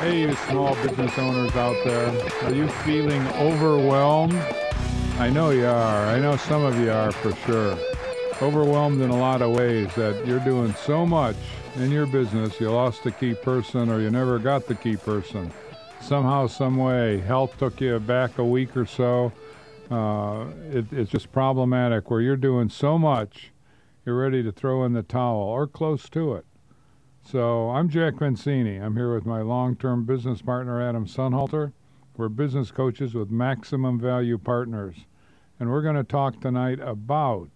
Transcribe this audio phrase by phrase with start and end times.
[0.00, 2.08] Hey, you small business owners out there,
[2.44, 4.34] are you feeling overwhelmed?
[5.18, 6.06] I know you are.
[6.06, 7.76] I know some of you are for sure.
[8.40, 11.36] Overwhelmed in a lot of ways that you're doing so much
[11.76, 15.52] in your business, you lost a key person or you never got the key person.
[16.00, 19.32] Somehow, some way, health took you back a week or so.
[19.90, 23.52] Uh, it, it's just problematic where you're doing so much,
[24.04, 26.44] you're ready to throw in the towel or close to it.
[27.24, 28.76] So I'm Jack Mancini.
[28.76, 31.72] I'm here with my long-term business partner Adam Sonnhalter.
[32.16, 34.96] We're business coaches with Maximum Value Partners,
[35.60, 37.50] and we're going to talk tonight about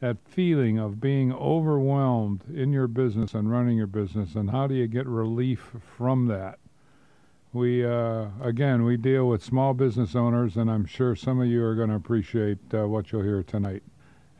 [0.00, 4.74] that feeling of being overwhelmed in your business and running your business, and how do
[4.74, 6.58] you get relief from that?
[7.52, 11.64] We uh, again we deal with small business owners, and I'm sure some of you
[11.64, 13.82] are going to appreciate uh, what you'll hear tonight.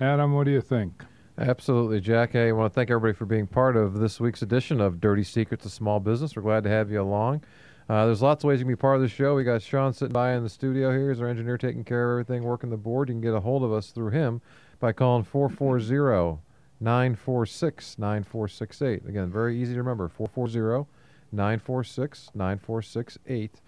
[0.00, 1.04] Adam, what do you think?
[1.36, 2.36] Absolutely, Jack.
[2.36, 5.64] I want to thank everybody for being part of this week's edition of Dirty Secrets
[5.64, 6.36] of Small Business.
[6.36, 7.42] We're glad to have you along.
[7.88, 9.34] Uh, there's lots of ways you can be part of the show.
[9.34, 11.10] We got Sean sitting by in the studio here.
[11.10, 13.08] He's our engineer taking care of everything, working the board.
[13.08, 14.40] You can get a hold of us through him
[14.78, 16.40] by calling 440
[16.78, 19.08] 946 9468.
[19.08, 20.88] Again, very easy to remember 440
[21.32, 23.60] 946 9468.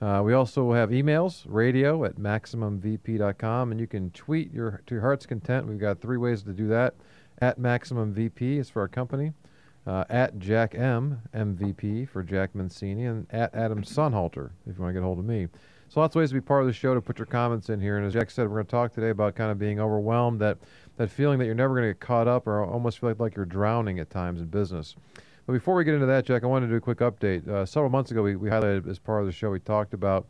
[0.00, 5.02] Uh, we also have emails, radio at MaximumVP.com, and you can tweet your to your
[5.02, 5.66] heart's content.
[5.66, 6.94] We've got three ways to do that.
[7.40, 9.32] At MaximumVP is for our company.
[9.86, 14.90] Uh, at Jack M MVP for Jack Mancini, and at Adam Sonnhalter if you want
[14.90, 15.48] to get a hold of me.
[15.88, 17.80] So lots of ways to be part of the show to put your comments in
[17.80, 17.96] here.
[17.96, 20.58] And as Jack said, we're going to talk today about kind of being overwhelmed, that
[20.96, 23.36] that feeling that you're never going to get caught up, or almost feel like, like
[23.36, 24.94] you're drowning at times in business.
[25.50, 27.48] But before we get into that, Jack, I wanted to do a quick update.
[27.48, 30.28] Uh, several months ago, we, we highlighted as part of the show, we talked about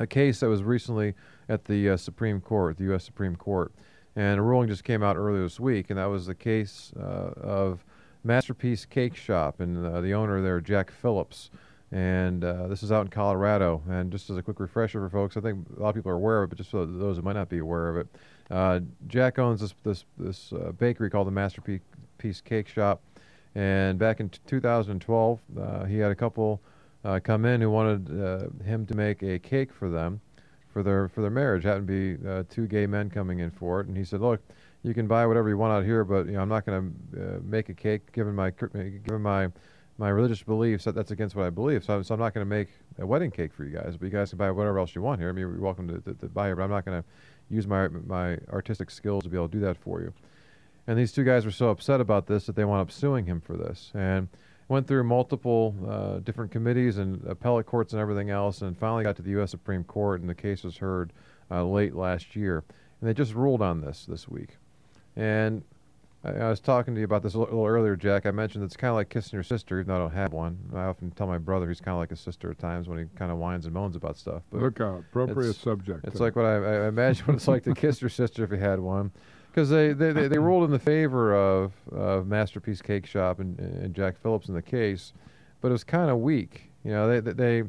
[0.00, 1.14] a case that was recently
[1.48, 3.04] at the uh, Supreme Court, the U.S.
[3.04, 3.70] Supreme Court.
[4.16, 7.30] And a ruling just came out earlier this week, and that was the case uh,
[7.40, 7.84] of
[8.24, 11.50] Masterpiece Cake Shop and uh, the owner there, Jack Phillips.
[11.92, 13.84] And uh, this is out in Colorado.
[13.88, 16.16] And just as a quick refresher for folks, I think a lot of people are
[16.16, 18.08] aware of it, but just for those who might not be aware of it,
[18.50, 23.00] uh, Jack owns this this, this bakery called the Masterpiece Cake Shop.
[23.54, 26.60] And back in 2012, uh, he had a couple
[27.04, 30.20] uh, come in who wanted uh, him to make a cake for them
[30.72, 31.64] for their for their marriage.
[31.64, 34.40] Happened to be uh, two gay men coming in for it, and he said, "Look,
[34.82, 37.36] you can buy whatever you want out here, but you know I'm not going to
[37.36, 39.48] uh, make a cake given my given my
[39.96, 40.84] my religious beliefs.
[40.84, 41.84] That, that's against what I believe.
[41.84, 43.96] So, so I'm not going to make a wedding cake for you guys.
[43.96, 45.28] But you guys can buy whatever else you want here.
[45.28, 47.08] I mean, you're welcome to, to, to buy here, but I'm not going to
[47.54, 50.12] use my my artistic skills to be able to do that for you."
[50.86, 53.40] And these two guys were so upset about this that they wound up suing him
[53.40, 53.90] for this.
[53.94, 54.28] And
[54.68, 59.16] went through multiple uh, different committees and appellate courts and everything else, and finally got
[59.16, 59.50] to the U.S.
[59.50, 61.12] Supreme Court, and the case was heard
[61.50, 62.64] uh, late last year.
[63.00, 64.56] And they just ruled on this this week.
[65.16, 65.62] And
[66.24, 68.24] I, I was talking to you about this a little earlier, Jack.
[68.24, 70.58] I mentioned it's kind of like kissing your sister, even though I don't have one.
[70.74, 73.04] I often tell my brother he's kind of like a sister at times when he
[73.16, 74.42] kind of whines and moans about stuff.
[74.50, 76.04] But Look out, appropriate it's, subject.
[76.04, 78.56] It's like what I, I imagine what it's like to kiss your sister if you
[78.56, 79.12] had one
[79.54, 83.56] because they, they, they, they, ruled in the favor of, of Masterpiece Cake Shop and,
[83.60, 85.12] and Jack Phillips in the case,
[85.60, 86.72] but it was kind of weak.
[86.82, 87.62] You know, they, they,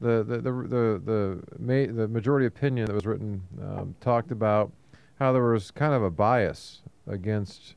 [0.00, 4.72] the, the, the, the, the, ma- the majority opinion that was written um, talked about
[5.20, 7.76] how there was kind of a bias against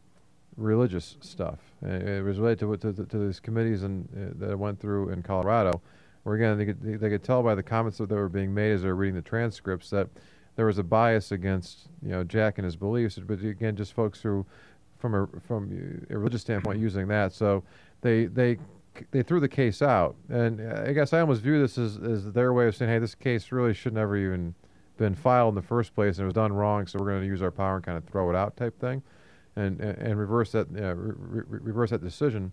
[0.57, 1.59] religious stuff.
[1.81, 5.21] And it was related to, to, to these committees and, uh, that went through in
[5.21, 5.79] Colorado,
[6.23, 8.81] where again, they could, they could tell by the comments that were being made as
[8.81, 10.07] they were reading the transcripts that–
[10.55, 14.21] there was a bias against you know Jack and his beliefs, but again, just folks
[14.21, 14.45] who,
[14.99, 17.33] from a from a religious standpoint, using that.
[17.33, 17.63] So
[18.01, 18.57] they they
[19.11, 22.53] they threw the case out, and I guess I almost view this as, as their
[22.53, 24.53] way of saying, hey, this case really should never even
[24.97, 27.27] been filed in the first place, and it was done wrong, so we're going to
[27.27, 29.01] use our power and kind of throw it out, type thing,
[29.55, 32.51] and and, and reverse that re- re- reverse that decision.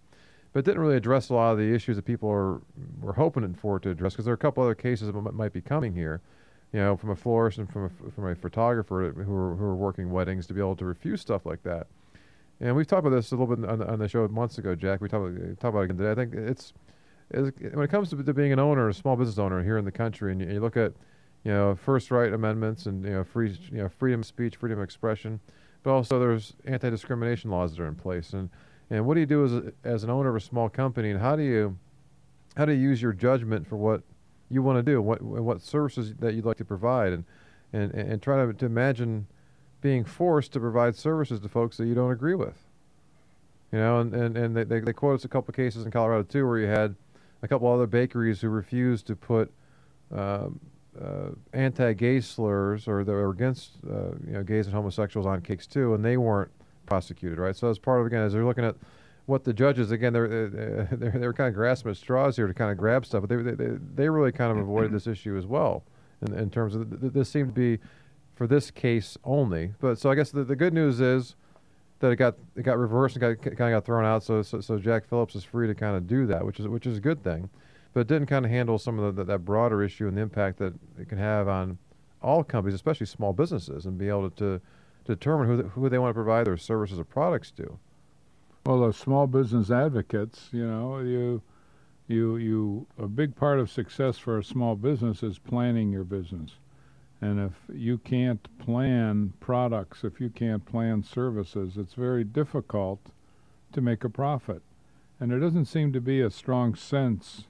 [0.53, 2.61] But it didn't really address a lot of the issues that people are
[3.01, 5.61] were hoping for to address, because there are a couple other cases that might be
[5.61, 6.23] coming here
[6.73, 9.75] you know, from a florist and from a, from a photographer who are, who are
[9.75, 11.87] working weddings to be able to refuse stuff like that.
[12.61, 15.01] And we've talked about this a little bit on on the show months ago, Jack.
[15.01, 16.11] We talked about, talk about it again today.
[16.11, 16.73] I think it's,
[17.31, 19.85] it's when it comes to, to, being an owner, a small business owner here in
[19.85, 20.93] the country, and you, you, look at,
[21.45, 24.79] you know, first right amendments and you know free, you know, freedom of speech, freedom
[24.79, 25.41] of expression,
[25.83, 28.35] but also there's anti-discrimination laws that are in place.
[28.35, 28.51] And
[28.91, 31.21] and what do you do as a, as an owner of a small company, and
[31.21, 31.79] how do you
[32.57, 34.03] how do you use your judgment for what
[34.51, 37.25] you want to do, what what services that you'd like to provide, and
[37.73, 39.27] and and try to, to imagine
[39.81, 42.67] being forced to provide services to folks that you don't agree with.
[43.73, 45.91] You know, and and, and they, they, they quote us a couple of cases in
[45.91, 46.97] Colorado too, where you had
[47.43, 49.51] a couple other bakeries who refused to put
[50.15, 50.61] um,
[51.01, 55.67] uh, anti-gay slurs or they were against uh, you know gays and homosexuals on cakes
[55.67, 56.51] too, and they weren't
[56.87, 57.55] prosecuted, right?
[57.55, 58.75] So as part of again, as they're looking at
[59.31, 62.71] what the judges again, they're they're, they're kind of grasping at straws here to kind
[62.71, 64.65] of grab stuff, but they they, they really kind of mm-hmm.
[64.65, 65.85] avoided this issue as well
[66.27, 67.83] in, in terms of this seemed to be
[68.35, 69.73] for this case only.
[69.81, 71.37] But so I guess the, the good news is
[72.01, 74.25] that it got it got reversed and got kind of got thrown out.
[74.25, 76.87] So, so so Jack Phillips is free to kind of do that, which is which
[76.87, 77.49] is a good thing.
[77.93, 80.59] But it didn't kind of handle some of the, that broader issue and the impact
[80.59, 81.79] that it can have on
[82.23, 84.61] all companies, especially small businesses, and be able to, to
[85.07, 87.79] determine who the, who they want to provide their services or products to.
[88.71, 91.43] Well, the small business advocates, you know, you
[92.07, 96.53] you you a big part of success for a small business is planning your business.
[97.21, 103.01] And if you can't plan products, if you can't plan services, it's very difficult
[103.73, 104.63] to make a profit.
[105.19, 107.47] And there doesn't seem to be a strong sense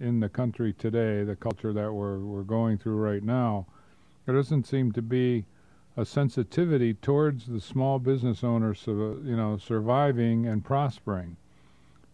[0.00, 3.66] in the country today, the culture that we're, we're going through right now.
[4.24, 5.44] There doesn't seem to be
[5.96, 11.36] a sensitivity towards the small business owners, you know, surviving and prospering.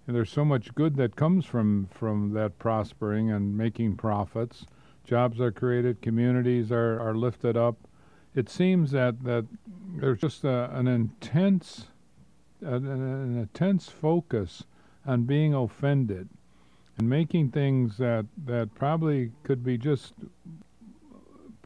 [0.07, 4.67] And there's so much good that comes from, from that prospering and making profits
[5.05, 7.77] jobs are created, communities are, are lifted up.
[8.35, 9.47] It seems that, that
[9.97, 11.87] there's just a, an intense
[12.61, 14.65] an, an intense focus
[15.05, 16.29] on being offended
[16.97, 20.15] and making things that, that probably could be just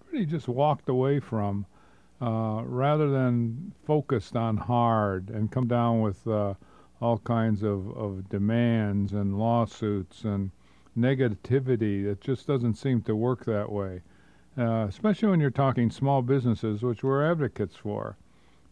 [0.09, 1.67] pretty just walked away from
[2.21, 6.55] uh, rather than focused on hard and come down with uh,
[7.01, 10.51] all kinds of, of demands and lawsuits and
[10.97, 12.07] negativity.
[12.07, 14.01] It just doesn't seem to work that way,
[14.57, 18.17] uh, especially when you're talking small businesses, which we're advocates for.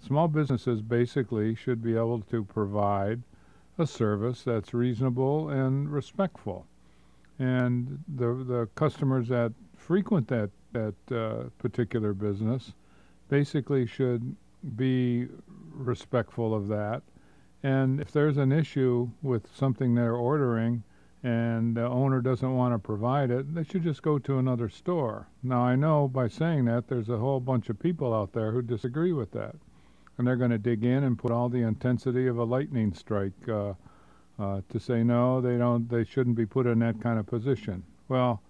[0.01, 3.23] Small businesses basically should be able to provide
[3.79, 6.67] a service that's reasonable and respectful.
[7.39, 12.73] And the, the customers that frequent that, that uh, particular business
[13.29, 14.37] basically should
[14.77, 15.29] be
[15.73, 17.03] respectful of that.
[17.63, 20.83] And if there's an issue with something they're ordering,
[21.23, 25.27] and the owner doesn't want to provide it, they should just go to another store.
[25.43, 28.61] Now, I know by saying that there's a whole bunch of people out there who
[28.61, 29.57] disagree with that.
[30.19, 33.49] And they're going to dig in and put all the intensity of a lightning strike
[33.49, 33.73] uh,
[34.39, 37.83] uh, to say no, they don't, they shouldn't be put in that kind of position.
[38.09, 38.43] Well,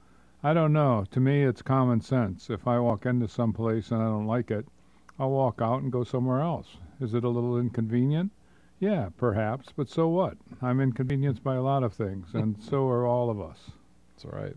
[0.44, 1.06] I don't know.
[1.10, 2.50] To me, it's common sense.
[2.50, 4.66] If I walk into some place and I don't like it,
[5.18, 6.76] I'll walk out and go somewhere else.
[7.00, 8.30] Is it a little inconvenient?
[8.78, 10.36] Yeah, perhaps, but so what?
[10.60, 13.58] I'm inconvenienced by a lot of things, and so are all of us.
[14.12, 14.56] That's all right.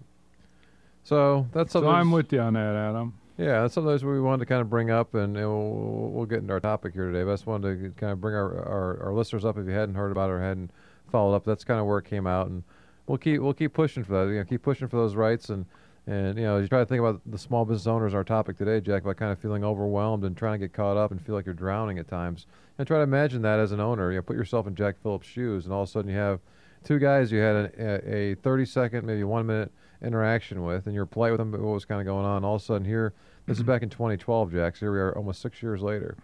[1.03, 1.89] So that's something.
[1.89, 3.13] So I'm with you on that, Adam.
[3.37, 6.51] Yeah, that's something we wanted to kind of bring up, and, we'll, we'll, get into
[6.51, 7.23] our topic here today.
[7.23, 9.71] But I just wanted to kind of bring our, our, our listeners up if you
[9.71, 10.71] hadn't heard about it or hadn't
[11.09, 11.45] followed up.
[11.45, 12.63] That's kind of where it came out, and
[13.07, 14.31] we'll keep we'll keep pushing for that.
[14.31, 15.65] You know, keep pushing for those rights and
[16.07, 18.79] and you know, you try to think about the small business owners, our topic today,
[18.79, 21.45] Jack, about kind of feeling overwhelmed and trying to get caught up and feel like
[21.45, 22.45] you're drowning at times.
[22.77, 24.11] And try to imagine that as an owner.
[24.11, 26.39] You know, put yourself in Jack Phillips' shoes, and all of a sudden you have
[26.85, 29.71] two guys you had a, a 30 second, maybe one minute
[30.01, 32.45] interaction with, and you're polite with them, but what was kind of going on.
[32.45, 33.13] All of a sudden, here,
[33.45, 33.71] this is mm-hmm.
[33.71, 34.77] back in 2012, Jack.
[34.77, 36.15] So here we are, almost six years later,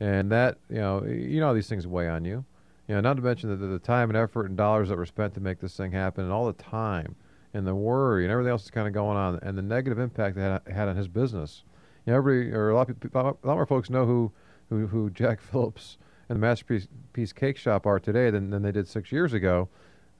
[0.00, 2.46] and that you know, you know, these things weigh on you.
[2.88, 5.34] You know, not to mention the, the time and effort and dollars that were spent
[5.34, 7.14] to make this thing happen, and all the time
[7.54, 10.36] and the worry and everything else is kind of going on, and the negative impact
[10.36, 11.64] that had, had on his business.
[12.06, 14.32] You know, every or a lot of people, a lot more folks know who
[14.70, 15.98] who, who Jack Phillips
[16.28, 19.68] and the Masterpiece Piece Cake Shop are today than, than they did six years ago.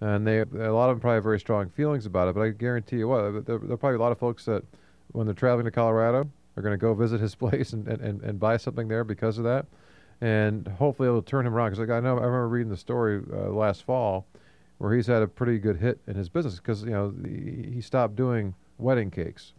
[0.00, 2.35] And they a lot of them probably have very strong feelings about it.
[2.35, 4.62] But I guarantee you what, there, there are probably a lot of folks that
[5.12, 8.38] when they're traveling to Colorado are going to go visit his place and, and, and
[8.38, 9.66] buy something there because of that.
[10.21, 11.71] And hopefully it'll turn him around.
[11.71, 14.27] Because like, I know I remember reading the story uh, last fall
[14.79, 18.17] where he's had a pretty good hit in his business because you know he stopped
[18.17, 19.53] doing wedding cakes,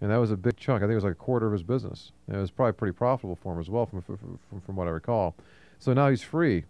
[0.00, 0.82] and that was a big chunk.
[0.82, 2.12] I think it was like a quarter of his business.
[2.26, 4.90] And it was probably pretty profitable for him as well, from, from from what I
[4.90, 5.34] recall.
[5.78, 6.64] So now he's free,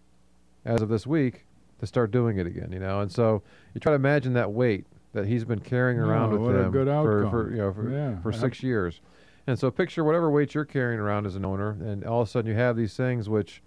[0.65, 1.45] as of this week,
[1.81, 2.73] to start doing it again.
[2.73, 3.43] You know, and so
[3.75, 7.51] you try to imagine that weight that he's been carrying around with him for, for,
[7.51, 8.21] you know for, yeah.
[8.21, 9.01] for six years.
[9.47, 12.31] And so picture whatever weight you're carrying around as an owner, and all of a
[12.31, 13.63] sudden you have these things which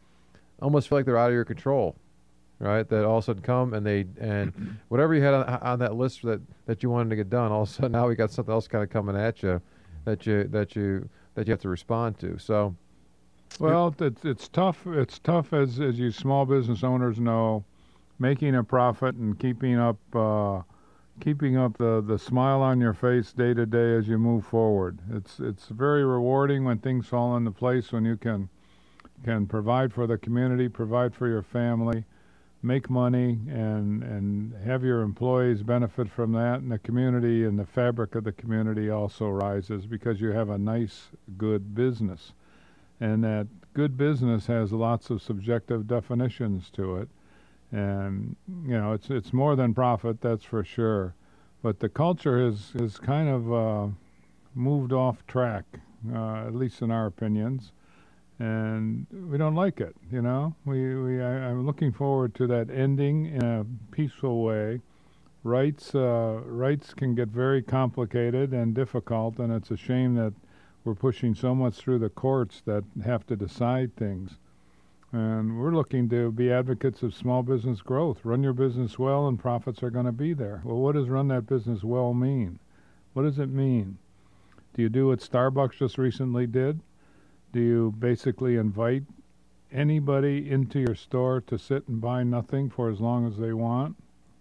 [0.61, 1.95] almost feel like they're out of your control
[2.59, 2.87] right?
[2.87, 5.95] That all of a sudden come and they and whatever you had on, on, that
[5.95, 8.31] list that that you wanted to get done, all of a sudden now we got
[8.31, 9.61] something else kind of coming at you
[10.05, 12.37] that you that you that you have to respond to.
[12.37, 12.75] So,
[13.59, 14.85] well, it's it's tough.
[14.87, 17.63] It's tough as as you small business owners know,
[18.19, 19.97] making a profit and keeping up.
[20.13, 20.61] Uh,
[21.19, 24.99] keeping up the, the smile on your face day to day as you move forward.
[25.11, 28.49] It's it's very rewarding when things fall into place when you can
[29.23, 32.03] can provide for the community, provide for your family,
[32.61, 36.59] make money and and have your employees benefit from that.
[36.59, 40.57] And the community and the fabric of the community also rises because you have a
[40.57, 42.33] nice good business.
[42.99, 47.09] And that good business has lots of subjective definitions to it
[47.75, 51.13] and you know it's it's more than profit that's for sure
[51.61, 53.87] but the culture has is kind of uh,
[54.53, 55.65] moved off track
[56.13, 57.71] uh, at least in our opinions
[58.39, 59.95] and we don't like it.
[60.11, 64.81] You know, we we I, am looking forward to that ending in a peaceful way.
[65.43, 70.33] Rights uh, rights can get very complicated and difficult, and it's a shame that
[70.83, 74.37] we're pushing so much through the courts that have to decide things.
[75.11, 78.25] And we're looking to be advocates of small business growth.
[78.25, 80.61] Run your business well, and profits are going to be there.
[80.63, 82.59] Well, what does run that business well mean?
[83.13, 83.97] What does it mean?
[84.73, 86.81] Do you do what Starbucks just recently did?
[87.53, 89.03] Do you basically invite
[89.71, 93.95] anybody into your store to sit and buy nothing for as long as they want,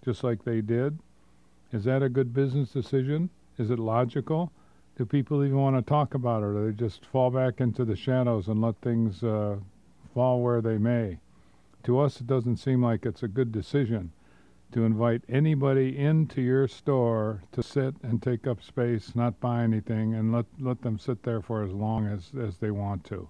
[0.04, 0.98] just like they did?
[1.72, 3.30] Is that a good business decision?
[3.58, 4.50] Is it logical?
[4.96, 7.84] Do people even want to talk about it, or do they just fall back into
[7.84, 9.56] the shadows and let things uh,
[10.14, 11.18] fall where they may?
[11.82, 14.12] To us, it doesn't seem like it's a good decision
[14.72, 20.14] to invite anybody into your store to sit and take up space, not buy anything,
[20.14, 23.28] and let let them sit there for as long as as they want to.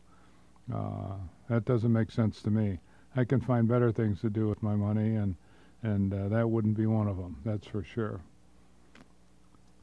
[0.72, 1.16] Uh,
[1.48, 2.78] that doesn't make sense to me.
[3.16, 5.34] I can find better things to do with my money, and
[5.82, 7.36] and uh, that wouldn't be one of them.
[7.44, 8.20] That's for sure.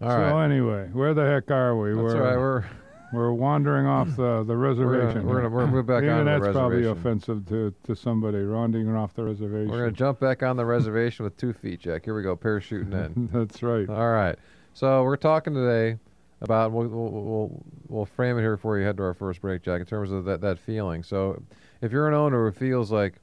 [0.01, 0.45] All so right.
[0.45, 1.89] anyway, where the heck are we?
[1.89, 2.37] That's we're, right.
[2.37, 2.65] We're
[3.13, 5.25] we're wandering off the, the reservation.
[5.25, 6.53] we're gonna, we're gonna move back Even on the reservation.
[6.53, 9.69] that's probably offensive to, to somebody wandering off the reservation.
[9.69, 12.05] We're gonna jump back on the reservation with two feet, Jack.
[12.05, 13.29] Here we go, parachuting in.
[13.33, 13.89] that's right.
[13.89, 14.37] All right.
[14.73, 15.99] So we're talking today
[16.41, 19.63] about we'll, we'll we'll we'll frame it here before you head to our first break,
[19.63, 19.81] Jack.
[19.81, 21.03] In terms of that that feeling.
[21.03, 21.41] So
[21.81, 23.15] if you're an owner who feels like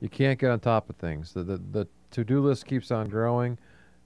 [0.00, 3.08] you can't get on top of things, the the, the to do list keeps on
[3.08, 3.58] growing,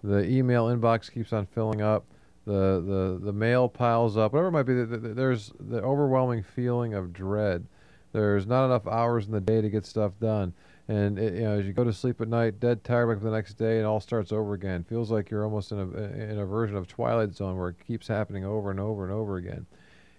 [0.03, 2.05] the email inbox keeps on filling up,
[2.47, 2.83] the
[3.21, 4.75] the the mail piles up, whatever it might be.
[4.75, 7.67] The, the, there's the overwhelming feeling of dread.
[8.13, 10.55] There's not enough hours in the day to get stuff done.
[10.89, 13.25] And it, you know, as you go to sleep at night, dead tired, wake up
[13.25, 14.85] the next day, and all starts over again.
[14.85, 17.77] Feels like you're almost in a eh, in a version of Twilight Zone where it
[17.85, 19.67] keeps happening over and over and over again.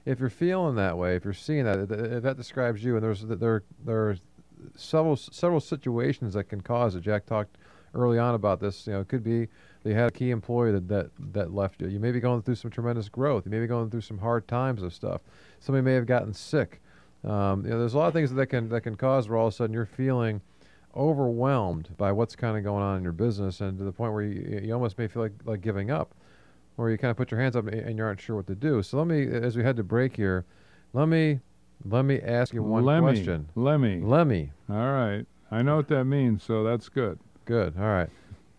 [0.05, 3.21] If you're feeling that way, if you're seeing that, if that describes you, and there's
[3.21, 4.17] there there are
[4.75, 7.01] several several situations that can cause it.
[7.01, 7.57] Jack talked
[7.93, 8.85] early on about this.
[8.87, 9.47] You know, it could be
[9.87, 11.87] you had a key employee that, that that left you.
[11.87, 13.45] You may be going through some tremendous growth.
[13.45, 15.21] You may be going through some hard times of stuff.
[15.59, 16.81] Somebody may have gotten sick.
[17.23, 19.47] Um, you know, there's a lot of things that can that can cause where all
[19.47, 20.41] of a sudden you're feeling
[20.95, 24.23] overwhelmed by what's kind of going on in your business, and to the point where
[24.23, 26.13] you, you almost may feel like like giving up,
[26.77, 28.81] or you kind of put your hands up and you aren't sure what to do.
[28.83, 30.45] So let me, as we head to break here,
[30.93, 31.39] let me
[31.85, 33.13] let me ask you one Lemmy.
[33.13, 33.49] question.
[33.55, 34.01] Lemmy.
[34.01, 34.51] Lemmy.
[34.69, 35.25] All right.
[35.51, 37.19] I know what that means, so that's good.
[37.45, 37.75] Good.
[37.77, 38.09] All right.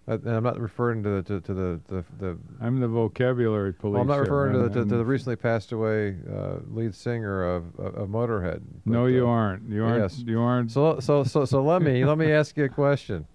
[0.09, 2.39] Uh, and I'm not referring to the to, to the, the the.
[2.61, 3.95] I'm the vocabulary police.
[3.95, 6.95] Well, I'm not here, referring to the, to, to the recently passed away uh, lead
[6.95, 8.63] singer of, of, of Motorhead.
[8.87, 9.69] No, you uh, aren't.
[9.69, 10.01] You aren't.
[10.01, 10.19] yes.
[10.27, 10.71] You aren't.
[10.71, 13.27] So so so so let me let me ask you a question.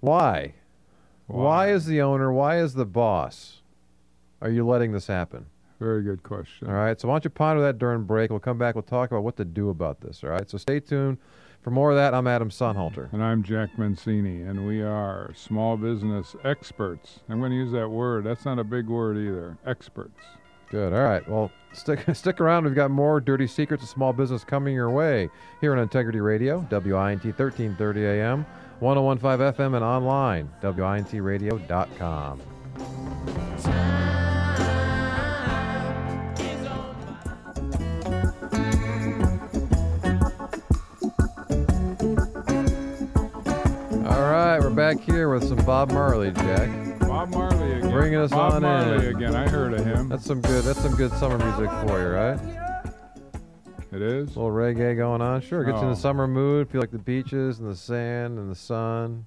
[0.00, 0.54] Why?
[1.26, 2.32] Why is the owner?
[2.32, 3.62] Why is the boss?
[4.40, 5.46] Are you letting this happen?
[5.80, 6.68] Very good question.
[6.68, 7.00] All right.
[7.00, 8.30] So why don't you ponder that during break?
[8.30, 8.74] We'll come back.
[8.74, 10.22] We'll talk about what to do about this.
[10.22, 10.48] All right.
[10.48, 11.18] So stay tuned.
[11.64, 13.10] For more of that, I'm Adam Sonnhalter.
[13.14, 17.20] And I'm Jack Mancini, and we are small business experts.
[17.30, 18.24] I'm going to use that word.
[18.24, 19.56] That's not a big word either.
[19.64, 20.20] Experts.
[20.70, 20.92] Good.
[20.92, 21.26] All right.
[21.26, 22.64] Well, stick stick around.
[22.64, 25.30] We've got more dirty secrets of small business coming your way
[25.62, 28.44] here on Integrity Radio, WINT 1330 AM,
[28.80, 32.40] 1015 FM, and online, WINTradio.com.
[33.66, 33.93] All
[44.74, 46.98] back here with some Bob Marley, Jack.
[47.00, 47.90] Bob Marley again.
[47.90, 49.16] Bringing us Bob on Marley in.
[49.16, 49.34] again.
[49.34, 50.08] I heard of him.
[50.08, 50.64] That's some good.
[50.64, 52.38] That's some good summer music for you, right?
[53.92, 54.34] it is.
[54.34, 55.40] A little reggae going on.
[55.40, 55.94] Sure, gets you in Oh.
[55.94, 56.68] the summer mood.
[56.68, 59.24] Feel like the beaches and the sand and the sun.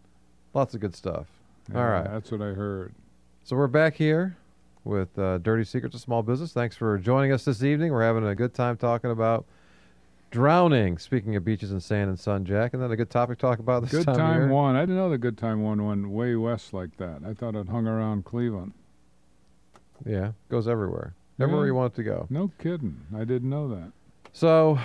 [0.54, 1.28] Lots of good stuff.
[1.72, 2.04] Yeah, All right.
[2.12, 2.94] That's what I heard.
[3.44, 4.36] So we're back here
[4.84, 6.52] with uh, Dirty Secrets of Small Business.
[6.52, 7.94] Thanks for joining us this evening.
[7.94, 9.46] We're having a good time talking about
[10.32, 10.98] drowning.
[10.98, 13.60] Speaking of beaches and sand and sun, Jack, and then a good topic to talk
[13.60, 14.50] about this Good time, of Time.
[14.50, 14.76] One.
[14.76, 17.22] I didn't know the Good Time One went way west like that.
[17.26, 18.74] I thought it hung around Cleveland.
[20.06, 21.16] Yeah, goes everywhere.
[21.40, 21.70] Everywhere Yeah.
[21.72, 22.28] you want it to go.
[22.30, 23.02] No kidding.
[23.16, 23.92] I didn't know that.
[24.34, 24.80] So,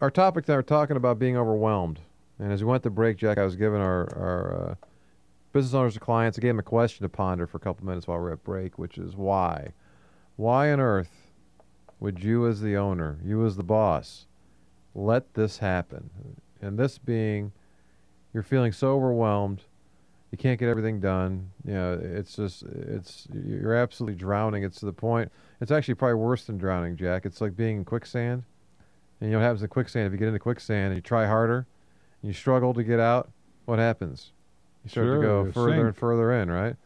[0.00, 2.00] our topic that we're talking about being overwhelmed.
[2.38, 4.74] And as we went to break, Jack, I was giving our, our uh,
[5.52, 8.06] business owners and clients, I gave them a question to ponder for a couple minutes
[8.06, 9.72] while we're at break, which is why?
[10.36, 11.10] Why on earth
[11.98, 14.26] would you, as the owner, you as the boss,
[14.96, 16.10] let this happen?
[16.60, 17.52] And this being,
[18.32, 19.62] you're feeling so overwhelmed,
[20.32, 21.50] you can't get everything done.
[21.64, 24.64] You know, it's just it's you're absolutely drowning.
[24.64, 25.30] It's to the point.
[25.60, 27.26] It's actually probably worse than drowning, Jack.
[27.26, 28.42] It's like being in quicksand.
[29.20, 30.06] And you know what happens in quicksand?
[30.06, 31.58] If you get into quicksand and you try harder,
[32.22, 33.30] and you struggle to get out,
[33.64, 34.32] what happens?
[34.84, 35.84] You start Sure, to go further sink.
[35.84, 36.76] and further in, right?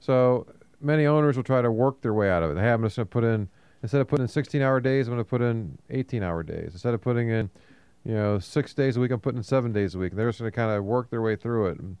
[0.00, 0.46] So
[0.80, 2.54] many owners will try to work their way out of it.
[2.54, 3.48] They going to put in
[3.82, 6.70] instead of putting in 16-hour days, I'm going to put in 18-hour days.
[6.72, 7.50] Instead of putting in,
[8.04, 10.14] you know, six days a week, I'm putting in seven days a week.
[10.14, 11.78] They're just going to kind of work their way through it.
[11.78, 11.96] And,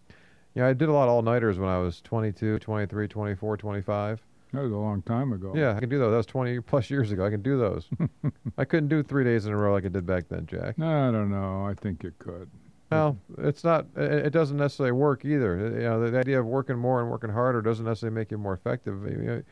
[0.54, 4.22] you know, I did a lot of all-nighters when I was 22, 23, 24, 25.
[4.52, 5.52] That was a long time ago.
[5.54, 6.10] Yeah, I can do those.
[6.10, 7.24] That was 20 plus years ago.
[7.24, 7.88] I can do those.
[8.58, 10.76] I couldn't do three days in a row like I did back then, Jack.
[10.76, 11.66] No, I don't know.
[11.66, 12.50] I think you could.
[12.90, 13.86] Well, it's not.
[13.96, 15.56] It it doesn't necessarily work either.
[15.56, 18.38] You know, the, the idea of working more and working harder doesn't necessarily make you
[18.38, 19.04] more effective.
[19.08, 19.42] You know,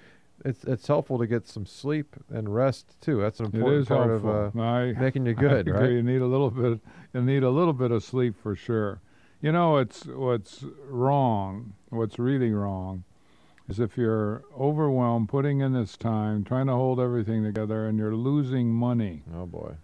[0.45, 3.21] it's it's helpful to get some sleep and rest too.
[3.21, 4.47] That's an important part helpful.
[4.47, 5.91] of uh, I, making you good, right?
[5.91, 6.81] You need a little bit.
[7.13, 9.01] You need a little bit of sleep for sure.
[9.41, 11.75] You know, it's what's wrong.
[11.91, 13.05] What's really wrong
[13.69, 18.15] is if you're overwhelmed, putting in this time, trying to hold everything together, and you're
[18.15, 19.23] losing money.
[19.35, 19.75] Oh boy,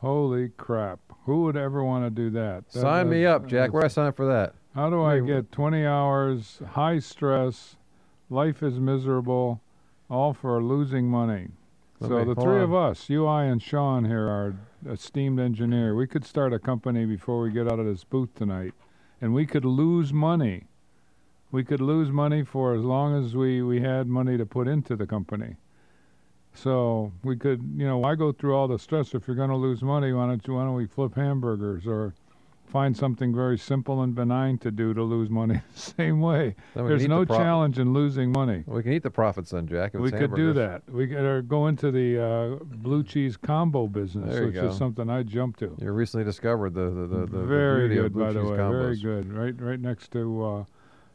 [0.00, 1.00] Holy crap!
[1.26, 2.70] Who would ever want to do that?
[2.70, 3.72] That- sign me up, Jack.
[3.72, 4.54] Where I sign up for that?
[4.74, 7.74] How do I get 20 hours, high stress,
[8.30, 9.60] life is miserable,
[10.08, 11.48] all for losing money?
[12.00, 12.62] Let so the three on.
[12.62, 14.54] of us, you, I, and Sean here, are
[14.88, 15.94] esteemed engineer.
[15.94, 18.72] We could start a company before we get out of this booth tonight,
[19.20, 20.64] and we could lose money.
[21.50, 24.94] We could lose money for as long as we, we had money to put into
[24.94, 25.56] the company.
[26.54, 29.56] So we could, you know, why go through all the stress if you're going to
[29.56, 30.12] lose money?
[30.12, 30.54] Why don't you?
[30.54, 32.14] Why don't we flip hamburgers or
[32.68, 36.54] find something very simple and benign to do to lose money the same way?
[36.74, 38.64] There's no the challenge in losing money.
[38.66, 39.94] We can eat the profits then, Jack.
[39.94, 40.82] We could do that.
[40.88, 44.68] We could uh, go into the uh, blue cheese combo business, which go.
[44.68, 45.76] is something I jumped to.
[45.80, 48.56] You recently discovered the the the, the, very the good, by the way.
[48.56, 49.32] Very good.
[49.32, 50.64] Right, right next to uh,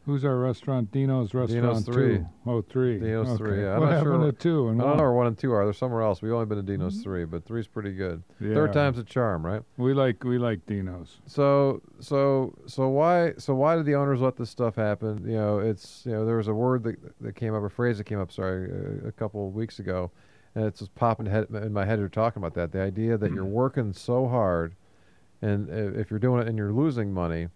[0.06, 0.92] who's our restaurant?
[0.92, 2.18] Dino's Restaurant three.
[2.18, 2.26] Two.
[2.46, 3.00] Oh, three.
[3.00, 3.38] Dino's okay.
[3.38, 3.76] three, yeah.
[3.76, 5.52] I'm What not happened sure- to two and I don't know where one and two
[5.52, 5.64] are.
[5.64, 6.22] They're somewhere else.
[6.22, 7.04] We've only been to Dino's mm-hmm.
[7.04, 8.24] three, but three's pretty good.
[8.40, 8.54] Yeah.
[8.54, 9.62] Third time's a charm, right?
[9.78, 11.18] We like we like Dino's.
[11.26, 15.24] So so so why so why did the owners let this stuff happen?
[15.26, 17.98] You know, it's you know there was a word that that came up, a phrase
[17.98, 20.12] that came up, sorry, a, a couple of weeks ago,
[20.56, 22.00] and it's just popping head, in my head.
[22.00, 24.76] You're talking about that, the idea that you're working so hard,
[25.42, 27.48] and if you're doing it and you're losing money,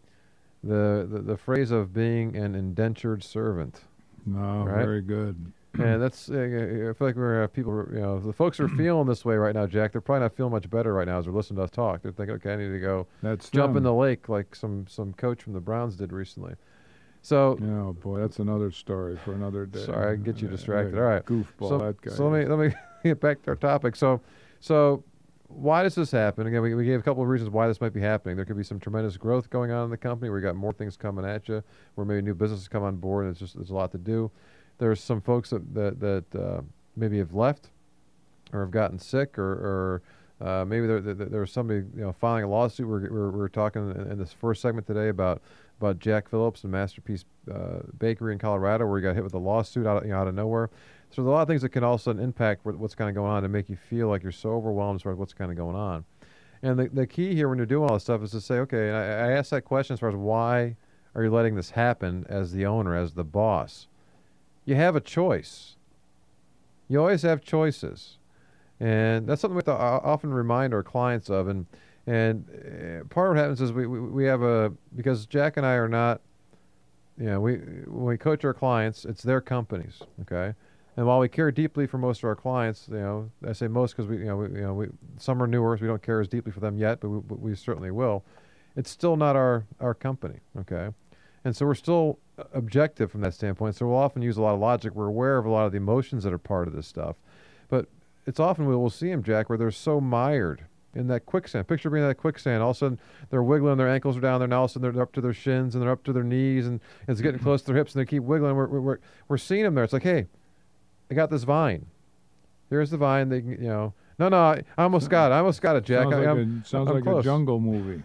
[0.68, 3.82] the the, the phrase of being an indentured servant.
[4.26, 4.84] No, Right?
[4.84, 5.54] very good.
[5.80, 6.34] And that's, uh,
[6.90, 9.54] I feel like we're uh, people, you know, the folks are feeling this way right
[9.54, 9.92] now, Jack.
[9.92, 12.02] They're probably not feeling much better right now as they're listening to us talk.
[12.02, 15.14] They're thinking, okay, I need to go That's jump in the lake like some some
[15.14, 16.56] coach from the Browns did recently.
[17.22, 19.86] So Oh boy, that's another story for another day.
[19.86, 20.96] Sorry, I can get you Uh, distracted.
[20.98, 21.24] All right.
[21.26, 22.12] goofball so, that guy.
[22.12, 23.96] so let me let me get back to our topic.
[23.96, 24.20] So
[24.60, 25.04] so
[25.48, 26.46] why does this happen?
[26.48, 28.36] Again, we, we gave a couple of reasons why this might be happening.
[28.36, 30.30] There could be some tremendous growth going on in the company.
[30.30, 31.64] We got more things coming at you,
[31.96, 33.26] where maybe new businesses come on board.
[33.26, 34.30] And it's just there's a lot to do.
[34.78, 36.62] There's some folks that that, that uh,
[36.96, 37.70] maybe have left,
[38.54, 40.02] or have gotten sick, or,
[40.42, 42.88] or uh, maybe there, there, there was somebody you know filing a lawsuit.
[42.88, 45.42] We're, we're, we're talking in, in this first segment today about
[45.80, 49.40] about Jack Phillips and Masterpiece uh, Bakery in Colorado, where he got hit with a
[49.40, 50.70] lawsuit out of, you know, out of nowhere.
[51.10, 53.44] So there's a lot of things that can also impact what's kind of going on
[53.44, 55.76] and make you feel like you're so overwhelmed as far as what's kind of going
[55.76, 56.06] on.
[56.62, 58.92] And the, the key here when you're doing all this stuff is to say, okay,
[58.92, 60.76] I, I asked that question as far as why
[61.16, 63.88] are you letting this happen as the owner, as the boss?
[64.66, 65.78] You have a choice.
[66.88, 68.18] You always have choices.
[68.80, 71.48] And that's something we to often remind our clients of.
[71.48, 71.66] And
[72.08, 75.66] and uh, part of what happens is we, we, we have a, because Jack and
[75.66, 76.22] I are not,
[77.20, 80.54] you know, we, when we coach our clients, it's their companies, okay?
[80.98, 83.96] And while we care deeply for most of our clients, you know, I say most
[83.96, 84.88] because we, you know, we, you know, we,
[85.20, 87.40] some are newer, so we don't care as deeply for them yet, but we, but
[87.40, 88.26] we certainly will.
[88.76, 90.90] It's still not our, our company, okay?
[91.46, 93.76] And so we're still uh, objective from that standpoint.
[93.76, 94.96] So we'll often use a lot of logic.
[94.96, 97.16] We're aware of a lot of the emotions that are part of this stuff.
[97.70, 97.86] But
[98.26, 101.68] it's often we will see them, Jack, where they're so mired in that quicksand.
[101.68, 102.64] Picture being in that quicksand.
[102.64, 104.74] All of a sudden they're wiggling, their ankles are down there, and all of a
[104.74, 107.40] sudden they're up to their shins and they're up to their knees and it's getting
[107.44, 108.56] close to their hips and they keep wiggling.
[108.56, 109.84] We're, we're, we're, we're seeing them there.
[109.84, 110.26] It's like, hey,
[111.10, 111.86] I got this vine.
[112.70, 113.30] Here's the vine.
[113.30, 115.36] They, you know, no, no, I, almost got it.
[115.36, 116.04] I almost got it, Jack.
[116.04, 117.22] sounds I, like, I'm- a, sounds I'm like close.
[117.22, 118.04] a jungle movie.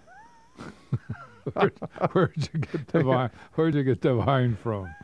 [1.55, 1.73] where'd,
[2.13, 3.31] where'd you get the vine?
[3.55, 4.95] Where'd you get the vine from?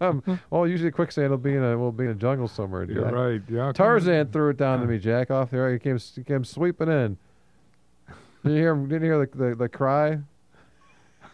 [0.00, 2.84] um, well, usually quicksand will be in a will be in a jungle somewhere.
[2.84, 3.40] You're right.
[3.48, 5.72] Yeah, Tarzan threw it down to me, Jack, off there.
[5.72, 7.16] He came he came sweeping in.
[8.44, 8.88] Did you hear him?
[8.88, 10.18] Didn't hear the, the, the cry?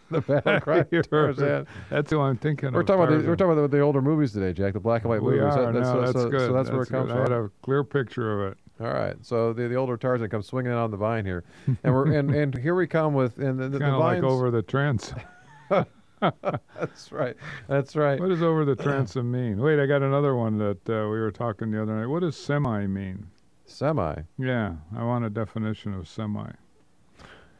[0.11, 1.67] The battle cry, of Tarzan.
[1.89, 2.87] That's who I'm thinking We're of.
[2.87, 4.73] talking about the, we're talking about the, the older movies today, Jack.
[4.73, 5.55] The black and white we movies.
[5.55, 6.39] are That- that's, so, That's so, good.
[6.39, 7.17] So that's, where it comes good.
[7.17, 8.57] I had a clear picture of it.
[8.79, 9.15] All right.
[9.21, 11.43] So the, the older Tarzan comes swinging on the vine here,
[11.83, 14.51] and we're and, and here we come with and the, the, Kind of like over
[14.51, 15.19] the transom.
[16.19, 17.35] That's right.
[17.67, 18.19] That's right.
[18.19, 19.59] What does over the transom mean?
[19.59, 22.07] Wait, I got another one that uh, we were talking the other night.
[22.07, 23.27] What does semi mean?
[23.65, 24.15] Semi.
[24.37, 26.51] Yeah, I want a definition of semi.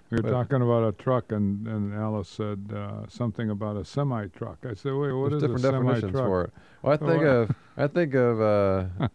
[0.10, 3.84] We were But- talking about a truck, and, and Alice said uh, something about a
[3.84, 4.60] semi truck.
[4.64, 6.12] I said, wait, what is different a semi truck?
[6.14, 6.54] for it.
[6.82, 8.86] Well, I think what- of I think of uh,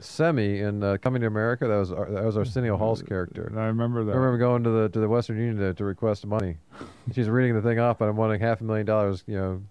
[0.00, 1.68] Semmi in uh, Coming to America.
[1.68, 3.52] That was our, that was Arsenio Hall's character.
[3.56, 4.12] I remember that.
[4.12, 6.56] I remember going to the to the Western Union to, to request money.
[7.14, 9.62] She's reading the thing off, but I'm wanting half a million dollars, you know,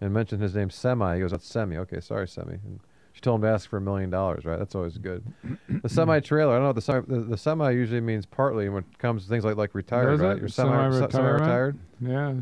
[0.00, 1.14] and mentioned his name Semmi.
[1.16, 2.60] He goes, "That's Semmi." Okay, sorry, Semmi.
[2.64, 2.78] And
[3.20, 4.46] she told him to ask for a million dollars.
[4.46, 5.22] Right, that's always good.
[5.82, 6.54] The semi trailer.
[6.54, 6.72] I don't know.
[6.72, 9.74] The, semi, the the semi usually means partly when it comes to things like like
[9.74, 10.12] retired.
[10.12, 10.40] Does right, it?
[10.40, 12.34] you're semi retired yeah,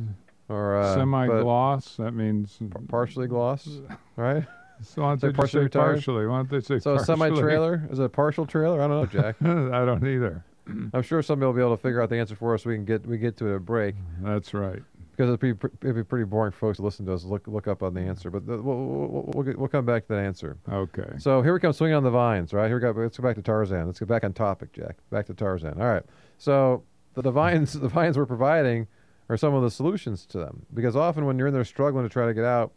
[0.49, 1.97] or uh, semi gloss.
[1.97, 2.59] That means.
[2.71, 3.69] par- partially gloss,
[4.17, 4.45] right?
[4.81, 5.95] So why don't partially say retired?
[5.95, 6.27] partially?
[6.29, 8.81] Why don't they say So a semi trailer is it a partial trailer?
[8.81, 9.35] I don't know, Jack.
[9.43, 10.45] I don't either.
[10.93, 12.65] I'm sure somebody will be able to figure out the answer for us.
[12.65, 13.97] We can get we get to a break.
[14.23, 14.81] That's right.
[15.19, 17.67] Because it'd be, it'd be pretty boring for folks to listen to us look look
[17.67, 18.31] up on the answer.
[18.31, 20.57] But the, we'll, we'll, we'll, we'll come back to that answer.
[20.71, 21.11] Okay.
[21.19, 22.69] So here we come swinging on the vines, right?
[22.69, 22.93] Here we go.
[22.93, 23.87] Let's go back to Tarzan.
[23.87, 24.95] Let's get back on topic, Jack.
[25.11, 25.81] Back to Tarzan.
[25.81, 26.05] All right.
[26.39, 28.87] So the, the vines the vines we're providing
[29.29, 32.09] are some of the solutions to them because often when you're in there struggling to
[32.09, 32.71] try to get out,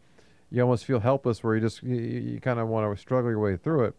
[0.50, 3.38] you almost feel helpless where you just you, you kind of want to struggle your
[3.38, 3.94] way through it.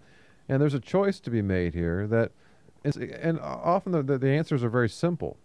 [0.49, 2.33] And there's a choice to be made here that
[2.83, 5.37] is, and often the, the, the answers are very simple.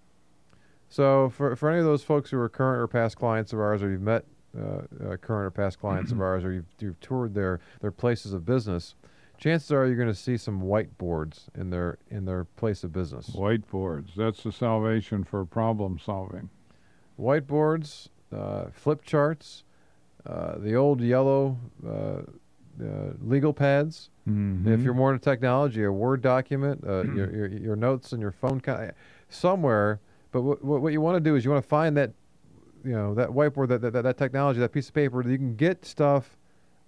[0.88, 3.82] So for, for any of those folks who are current or past clients of ours,
[3.82, 4.24] or you've met
[4.58, 8.32] uh, uh, current or past clients of ours, or you've, you've toured their, their places
[8.32, 8.94] of business,
[9.38, 13.30] chances are you're going to see some whiteboards in their in their place of business.
[13.30, 14.14] Whiteboards.
[14.16, 16.50] That's the salvation for problem solving.
[17.18, 19.64] Whiteboards, uh, flip charts,
[20.26, 22.22] uh, the old yellow uh,
[22.80, 24.10] uh, legal pads.
[24.28, 24.72] Mm-hmm.
[24.72, 28.32] If you're more into technology, a Word document, uh, your, your your notes and your
[28.32, 28.60] phone,
[29.28, 30.00] somewhere.
[30.30, 32.12] But what what you want to do is you want to find that,
[32.84, 35.56] you know, that whiteboard, that, that that technology, that piece of paper that you can
[35.56, 36.36] get stuff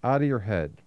[0.05, 0.83] out of your head.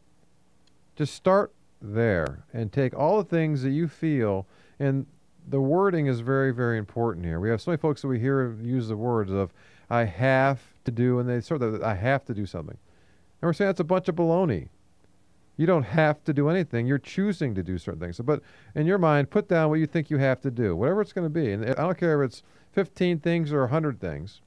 [0.95, 4.47] Just start there and take all the things that you feel,
[4.79, 5.05] and
[5.49, 7.39] the wording is very very important here.
[7.39, 9.51] We have so many folks that we hear use the words of
[9.89, 12.77] "I have to do," and they sort of "I have to do something,"
[13.41, 14.69] and we're saying that's a bunch of baloney.
[15.55, 16.87] You don't have to do anything.
[16.87, 18.17] You're choosing to do certain things.
[18.17, 18.41] So, but
[18.73, 21.25] in your mind, put down what you think you have to do, whatever it's going
[21.25, 21.51] to be.
[21.51, 24.41] And I don't care if it's 15 things or 100 things.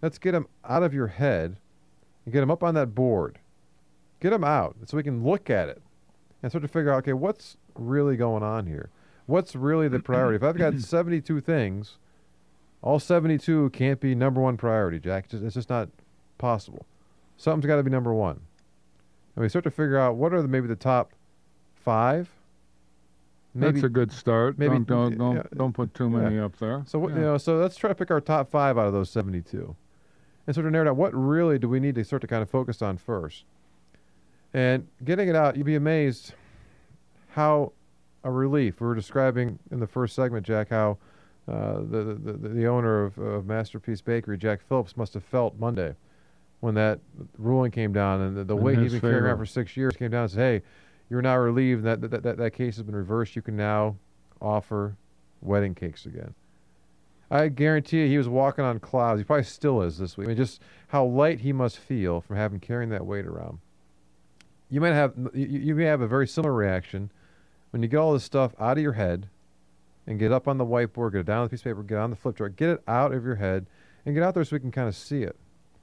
[0.00, 1.56] Let's get them out of your head
[2.24, 3.40] and get them up on that board.
[4.20, 5.82] Get them out so we can look at it
[6.42, 8.90] and start to figure out, okay, what's really going on here?
[9.26, 10.36] What's really the priority?
[10.36, 11.98] if I've got 72 things,
[12.80, 15.24] all 72 can't be number one priority, Jack.
[15.24, 15.88] It's just, it's just not
[16.38, 16.86] possible.
[17.36, 18.40] Something's got to be number one
[19.36, 21.12] and we start to figure out what are the, maybe the top
[21.74, 22.28] five.
[23.56, 24.58] Maybe That's a good start.
[24.58, 26.18] maybe- don't don't don't, yeah, don't put too yeah.
[26.18, 26.82] many up there.
[26.86, 27.16] so what Yeah.
[27.16, 27.38] you know.
[27.38, 29.76] So let's try to pick our top five out of those seventy-two,
[30.46, 32.50] and sort of narrow down what really do we need to start to kind of
[32.50, 33.44] focus on first.
[34.52, 36.34] And getting it out, you'd be amazed
[37.30, 37.72] how
[38.24, 38.80] a relief.
[38.80, 40.98] We were describing in the first segment, Jack, how
[41.46, 45.58] uh, the, the the the owner of, of Masterpiece Bakery, Jack Phillips, must have felt
[45.60, 45.94] Monday
[46.64, 46.98] when that
[47.36, 50.10] ruling came down and the, the weight he's been carrying around for six years came
[50.10, 50.66] down and said, "Hey,
[51.10, 53.36] you're now relieved that that, that that case has been reversed.
[53.36, 53.96] You can now
[54.40, 54.96] offer
[55.42, 56.34] wedding cakes again."
[57.30, 59.20] I guarantee you, he was walking on clouds.
[59.20, 60.26] He probably still is this week.
[60.26, 63.58] I mean, just how light he must feel from having carrying that weight around.
[64.70, 67.10] You might have you, you may have a very similar reaction
[67.72, 69.28] when you get all this stuff out of your head
[70.06, 71.98] and get up on the whiteboard, get it down on the piece of paper, get
[71.98, 73.66] on the flip chart, get it out of your head,
[74.06, 75.36] and get out there so we can kind of see it.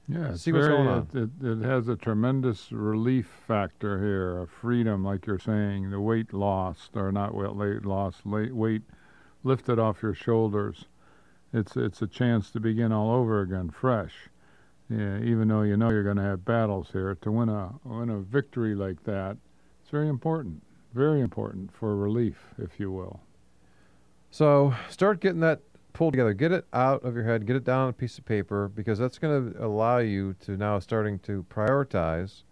[0.08, 1.08] Yeah, See what's very, going uh, on.
[1.14, 6.00] It, it, it has a tremendous relief factor here, a freedom, like you're saying, the
[6.00, 8.82] weight lost, or not weight, weight lost, weight
[9.44, 10.86] lifted off your shoulders.
[11.52, 14.14] It's it's a chance to begin all over again, fresh.
[14.88, 18.10] Yeah, even though you know you're going to have battles here, to win a win
[18.10, 19.36] a victory like that,
[19.80, 20.62] it's very important,
[20.92, 23.20] very important for relief, if you will.
[24.30, 25.60] So start getting that
[25.92, 26.32] pulled together.
[26.32, 27.46] Get it out of your head.
[27.46, 30.56] Get it down on a piece of paper because that's going to allow you to
[30.56, 32.42] now starting to prioritize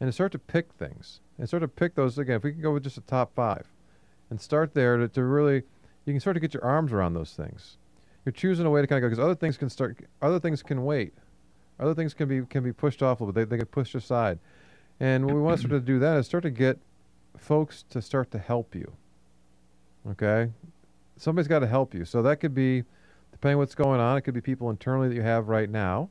[0.00, 2.36] and to start to pick things and start to pick those again.
[2.36, 3.66] If we can go with just the top five
[4.30, 5.62] and start there to, to really,
[6.04, 7.76] you can start to get your arms around those things.
[8.24, 9.98] You're choosing a way to kind of go because other things can start.
[10.20, 11.14] Other things can wait.
[11.78, 13.48] Other things can be can be pushed off a little bit.
[13.48, 14.38] They, they get pushed aside.
[14.98, 16.78] And what we want to start to do that is start to get
[17.38, 18.92] folks to start to help you.
[20.10, 20.50] Okay?
[21.20, 22.04] Somebody's got to help you.
[22.04, 22.82] So that could be,
[23.30, 26.08] depending what's going on, it could be people internally that you have right now.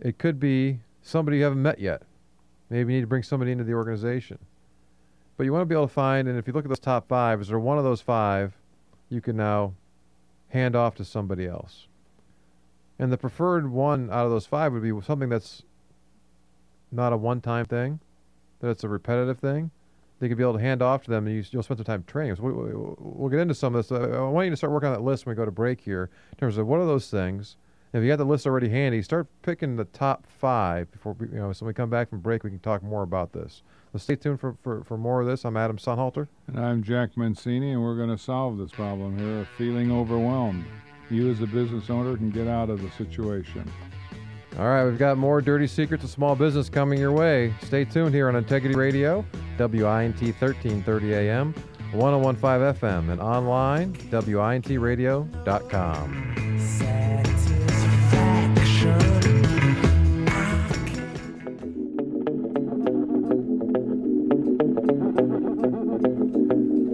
[0.00, 2.02] It could be somebody you haven't met yet.
[2.70, 4.38] Maybe you need to bring somebody into the organization.
[5.36, 7.08] But you want to be able to find, and if you look at those top
[7.08, 8.56] five, is there one of those five
[9.08, 9.74] you can now
[10.48, 11.88] hand off to somebody else?
[12.98, 15.62] And the preferred one out of those five would be something that's
[16.92, 18.00] not a one time thing,
[18.60, 19.70] that it's a repetitive thing.
[20.18, 22.04] They could be able to hand off to them, and you, will spend some time
[22.06, 22.36] training.
[22.36, 23.92] So we, will we'll get into some of this.
[23.92, 26.10] I want you to start working on that list when we go to break here
[26.32, 27.56] in terms of what are those things.
[27.92, 31.52] If you got the list already handy, start picking the top five before you know.
[31.52, 33.62] So when we come back from break, we can talk more about this.
[33.92, 35.44] So stay tuned for, for, for more of this.
[35.44, 36.28] I'm Adam Sonnhalter.
[36.48, 40.64] And I'm Jack Mancini, and we're going to solve this problem here of feeling overwhelmed.
[41.08, 43.70] You, as a business owner, can get out of the situation.
[44.58, 47.52] All right, we've got more dirty secrets of small business coming your way.
[47.62, 49.22] Stay tuned here on Integrity Radio,
[49.58, 51.52] WINT 1330 AM,
[51.92, 56.32] 1015 FM, and online, WINTradio.com.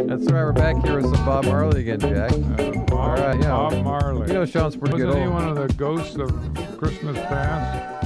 [0.09, 0.43] That's right.
[0.43, 2.82] We're back here with some Bob Marley again, Jack.
[3.03, 3.49] Bob, All right, yeah.
[3.49, 4.27] Bob Marley.
[4.29, 5.19] You know Sean's pretty Wasn't good.
[5.19, 5.35] he old.
[5.35, 7.99] one of the ghosts of Christmas past?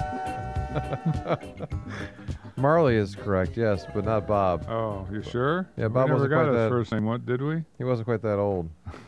[2.56, 4.66] Marley is correct, yes, but not Bob.
[4.68, 5.68] Oh, you sure?
[5.76, 7.04] Yeah, Bob we never wasn't got quite his that- first name.
[7.04, 7.62] What did we?
[7.76, 8.70] He wasn't quite that old.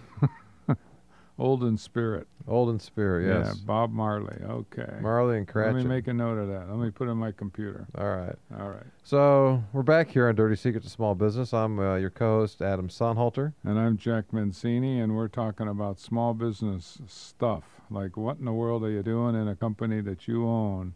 [1.39, 2.27] Old in spirit.
[2.49, 3.47] Old in spirit, yes.
[3.47, 4.37] Yeah, Bob Marley.
[4.43, 4.97] Okay.
[5.01, 5.75] Marley and Cratchit.
[5.75, 6.69] Let me make a note of that.
[6.69, 7.87] Let me put it in my computer.
[7.97, 8.35] All right.
[8.59, 8.87] All right.
[9.05, 11.55] So we're back here on Dirty Secrets of Small Business.
[11.55, 13.53] I'm uh, your co-host Adam Sonnhalter.
[13.63, 17.63] And I'm Jack Mancini, and we're talking about small business stuff.
[17.89, 20.95] Like, what in the world are you doing in a company that you own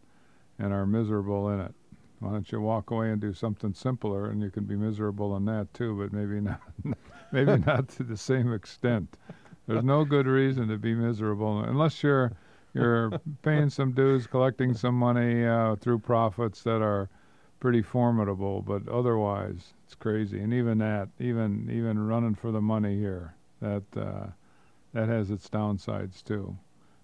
[0.59, 1.73] and are miserable in it?
[2.19, 5.45] Why don't you walk away and do something simpler, and you can be miserable in
[5.45, 6.61] that too, but maybe not,
[7.31, 9.17] maybe not to the same extent.
[9.67, 12.33] There's no good reason to be miserable unless you're
[12.73, 17.09] you're paying some dues, collecting some money uh, through profits that are
[17.59, 18.61] pretty formidable.
[18.61, 20.39] But otherwise, it's crazy.
[20.41, 24.27] And even that, even even running for the money here, that uh,
[24.93, 26.57] that has its downsides too.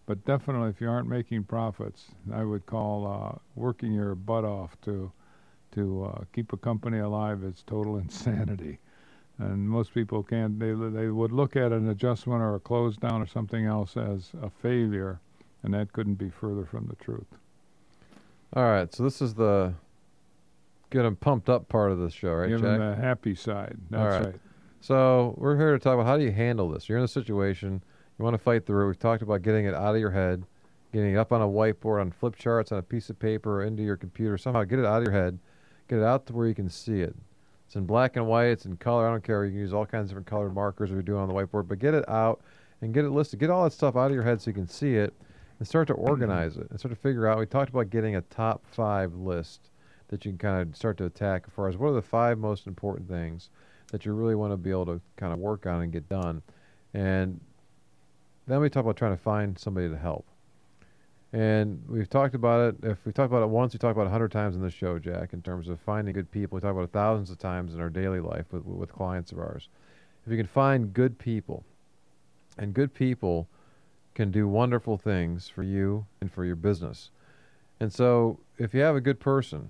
[0.06, 4.80] But definitely, if you aren't making profits, I would call uh, working your butt off
[4.82, 5.12] to
[5.72, 8.80] to uh, keep a company alive is total insanity.
[9.40, 10.60] And most people can't.
[10.60, 14.32] They they would look at an adjustment or a close down or something else as
[14.42, 15.20] a failure,
[15.64, 17.28] and that couldn't be further from the truth.
[18.54, 18.94] All right.
[18.94, 19.74] So this is the
[20.90, 22.80] get 'em pumped up part of the show, right, Give Jack?
[22.80, 23.78] them the happy side.
[23.90, 24.26] That's All right.
[24.34, 24.42] right.
[24.82, 26.90] So we're here to talk about how do you handle this.
[26.90, 27.82] You're in a situation
[28.18, 28.88] you want to fight through.
[28.88, 30.44] We've talked about getting it out of your head,
[30.92, 33.64] getting it up on a whiteboard, on flip charts, on a piece of paper, or
[33.64, 34.38] into your computer.
[34.38, 35.38] Somehow get it out of your head,
[35.88, 37.16] get it out to where you can see it.
[37.70, 38.48] It's in black and white.
[38.48, 39.08] It's in color.
[39.08, 39.46] I don't care.
[39.46, 41.68] You can use all kinds of different colored markers if you're doing on the whiteboard,
[41.68, 42.42] but get it out
[42.82, 43.40] and get it listed.
[43.40, 45.14] Get all that stuff out of your head so you can see it
[45.60, 47.38] and start to organize it and start to figure out.
[47.38, 49.70] We talked about getting a top five list
[50.08, 52.40] that you can kind of start to attack as far as what are the five
[52.40, 53.52] most important things
[53.92, 56.42] that you really want to be able to kind of work on and get done.
[56.96, 57.40] And
[58.48, 60.26] then we talk about trying to find somebody to help.
[61.32, 62.90] And we've talked about it.
[62.90, 64.72] If we talked about it once, we talked about it a hundred times in the
[64.72, 66.56] show, Jack, in terms of finding good people.
[66.56, 69.38] We talk about it thousands of times in our daily life with, with clients of
[69.38, 69.70] ours.
[70.26, 71.64] If you can find good people,
[72.58, 73.48] and good people
[74.16, 77.10] can do wonderful things for you and for your business.
[77.80, 79.70] And so, if you have a good person,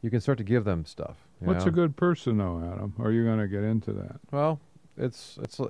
[0.00, 1.16] you can start to give them stuff.
[1.40, 1.70] What's know?
[1.70, 2.94] a good person, though, Adam?
[2.98, 4.16] Are you going to get into that?
[4.30, 4.60] Well,
[4.96, 5.60] it's it's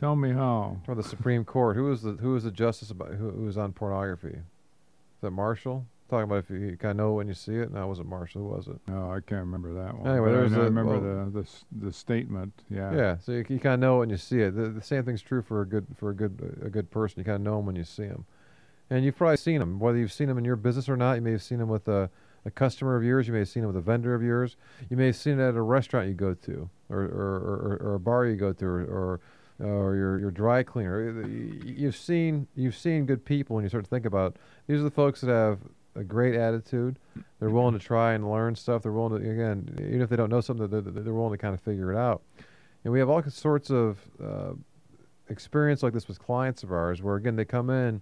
[0.00, 0.78] Tell me how.
[0.86, 1.76] for the Supreme Court.
[1.76, 4.28] Who was the who was the justice about who, who was on pornography?
[4.38, 5.84] Is that Marshall?
[6.08, 7.70] Talking about if you, you kind of know when you see it.
[7.70, 8.42] No, it wasn't Marshall.
[8.42, 8.80] Who was it?
[8.88, 10.10] No, I can't remember that one.
[10.10, 12.52] Anyway, there's know- I a- remember well- the, the the statement.
[12.70, 12.94] Yeah.
[12.96, 13.16] Yeah.
[13.18, 14.56] So you, you kind of know when you see it.
[14.56, 17.20] The, the same thing's true for a good for a good a good person.
[17.20, 18.24] You kind of know them when you see them,
[18.88, 19.78] and you've probably seen them.
[19.78, 21.86] Whether you've seen them in your business or not, you may have seen them with
[21.88, 22.08] a,
[22.46, 23.26] a customer of yours.
[23.26, 24.56] You may have seen them with a vendor of yours.
[24.88, 27.94] You may have seen it at a restaurant you go to, or or, or, or
[27.96, 29.20] a bar you go to, or, or
[29.60, 31.26] or your your dry cleaner.
[31.64, 34.36] You've seen you've seen good people when you start to think about.
[34.66, 35.58] These are the folks that have
[35.94, 36.98] a great attitude.
[37.38, 38.82] They're willing to try and learn stuff.
[38.82, 41.54] They're willing to again, even if they don't know something, they're, they're willing to kind
[41.54, 42.22] of figure it out.
[42.84, 44.52] And we have all sorts of uh,
[45.28, 48.00] experience like this with clients of ours, where again they come in,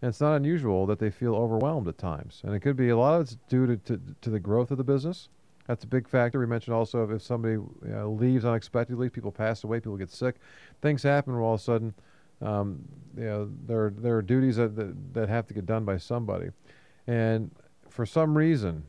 [0.00, 2.96] and it's not unusual that they feel overwhelmed at times, and it could be a
[2.96, 5.28] lot of it's due to to, to the growth of the business.
[5.66, 6.40] That's a big factor.
[6.40, 10.36] We mentioned also if somebody you know, leaves unexpectedly, people pass away, people get sick,
[10.80, 11.94] things happen where all of a sudden,
[12.40, 12.80] um,
[13.16, 16.50] you know, there there are duties that, that that have to get done by somebody,
[17.06, 17.50] and
[17.88, 18.82] for some reason,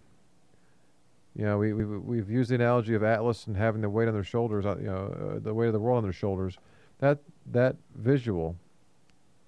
[1.35, 4.13] you know, we, we we've used the analogy of Atlas and having the weight on
[4.15, 6.57] their shoulders, uh, you know, uh, the weight of the world on their shoulders.
[6.99, 7.19] That
[7.51, 8.55] that visual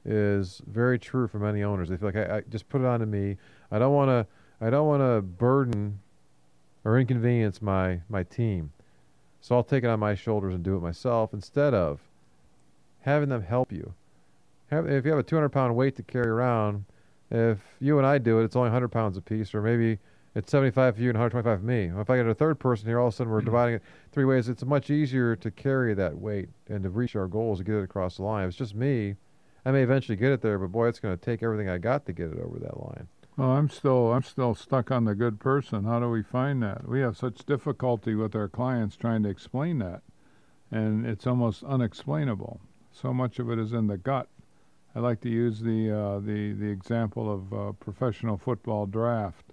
[0.03, 1.89] is very true for many owners.
[1.89, 3.37] They feel like I, I just put it on to me.
[3.71, 4.27] I don't want to.
[4.65, 5.99] I don't want to burden
[6.85, 8.71] or inconvenience my my team.
[9.41, 11.99] So I'll take it on my shoulders and do it myself instead of
[13.01, 13.93] having them help you.
[14.71, 16.85] Have, if you have a 200 pound weight to carry around,
[17.29, 19.99] if you and I do it, it's only 100 pounds a piece, or maybe
[20.33, 21.91] it's 75 for you and 125 for me.
[22.01, 23.45] If I get a third person here, all of a sudden we're mm-hmm.
[23.45, 24.49] dividing it three ways.
[24.49, 27.83] It's much easier to carry that weight and to reach our goals to get it
[27.83, 28.43] across the line.
[28.43, 29.15] If it's just me,
[29.65, 32.05] I may eventually get it there, but boy, it's going to take everything I got
[32.07, 33.07] to get it over that line.
[33.37, 35.83] Well, I'm still I'm still stuck on the good person.
[35.83, 36.87] How do we find that?
[36.87, 40.03] We have such difficulty with our clients trying to explain that,
[40.71, 42.61] and it's almost unexplainable.
[42.93, 44.29] So much of it is in the gut.
[44.95, 49.51] I like to use the uh, the the example of uh, professional football draft,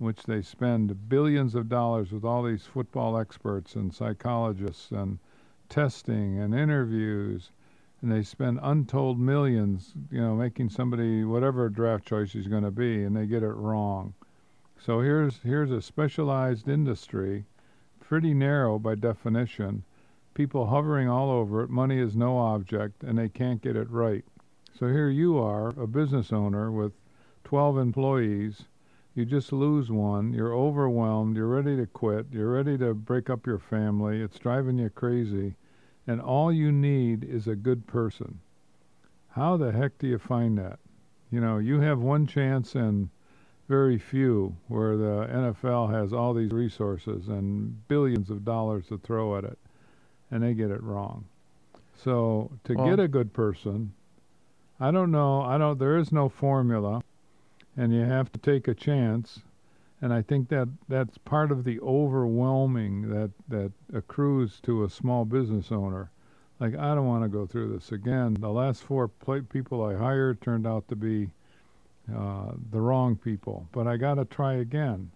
[0.00, 5.20] in which they spend billions of dollars with all these football experts and psychologists and
[5.68, 7.52] testing and interviews
[8.02, 12.70] and they spend untold millions, you know, making somebody whatever draft choice is going to
[12.70, 14.14] be, and they get it wrong.
[14.78, 17.44] So here's here's a specialized industry,
[18.00, 19.84] pretty narrow by definition.
[20.32, 21.68] People hovering all over it.
[21.68, 24.24] Money is no object, and they can't get it right.
[24.78, 26.92] So here you are, a business owner with
[27.44, 28.64] 12 employees.
[29.14, 30.32] You just lose one.
[30.32, 31.36] You're overwhelmed.
[31.36, 32.26] You're ready to quit.
[32.32, 34.22] You're ready to break up your family.
[34.22, 35.56] It's driving you crazy
[36.10, 38.40] and all you need is a good person.
[39.28, 40.80] How the heck do you find that?
[41.30, 43.10] You know, you have one chance in
[43.68, 49.38] very few where the NFL has all these resources and billions of dollars to throw
[49.38, 49.56] at it,
[50.32, 51.26] and they get it wrong.
[51.94, 53.92] So to well, get a good person,
[54.80, 55.42] I don't know.
[55.42, 55.78] I don't.
[55.78, 57.02] There is no formula,
[57.76, 59.42] and you have to take a chance
[60.02, 65.24] and I think that that's part of the overwhelming that that accrues to a small
[65.24, 66.10] business owner.
[66.58, 68.34] Like I don't want to go through this again.
[68.40, 71.30] The last four people I hired turned out to be
[72.14, 75.10] uh, the wrong people, but I got to try again,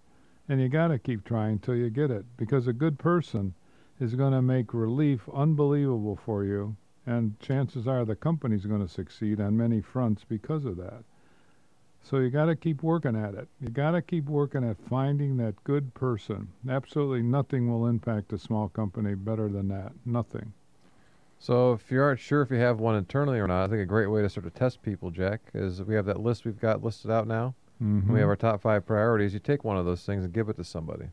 [0.48, 3.54] and you got to keep trying till you get it because a good person
[4.00, 8.92] is going to make relief unbelievable for you, and chances are the company's going to
[8.92, 11.04] succeed on many fronts because of that.
[12.04, 13.48] So you got to keep working at it.
[13.62, 16.48] You got to keep working at finding that good person.
[16.68, 19.92] Absolutely nothing will impact a small company better than that.
[20.04, 20.52] Nothing.
[21.38, 23.86] So if you aren't sure if you have one internally or not, I think a
[23.86, 26.84] great way to sort of test people, Jack, is we have that list we've got
[26.84, 27.54] listed out now.
[27.82, 28.12] Mm-hmm.
[28.12, 29.32] We have our top five priorities.
[29.32, 31.06] You take one of those things and give it to somebody.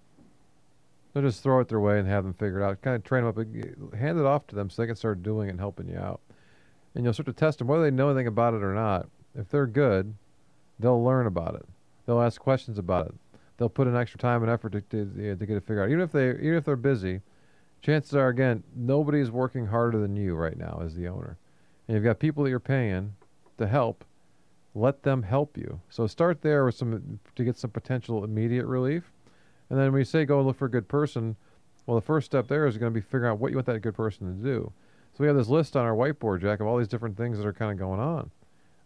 [1.13, 2.81] They'll just throw it their way and have them figure it out.
[2.81, 5.23] Kind of train them up, and hand it off to them so they can start
[5.23, 6.19] doing it and helping you out.
[6.95, 9.07] And you'll sort of test them whether they know anything about it or not.
[9.33, 10.15] If they're good,
[10.81, 11.65] They'll learn about it.
[12.05, 13.13] They'll ask questions about it.
[13.57, 15.89] They'll put in extra time and effort to, to, to get it figured out.
[15.89, 17.21] Even if they even if they're busy,
[17.81, 21.37] chances are again nobody's working harder than you right now as the owner,
[21.87, 23.13] and you've got people that you're paying
[23.57, 24.03] to help.
[24.73, 25.81] Let them help you.
[25.89, 29.11] So start there with some to get some potential immediate relief,
[29.69, 31.35] and then when you say go look for a good person,
[31.85, 33.81] well the first step there is going to be figuring out what you want that
[33.81, 34.71] good person to do.
[35.13, 37.45] So we have this list on our whiteboard, Jack, of all these different things that
[37.45, 38.31] are kind of going on.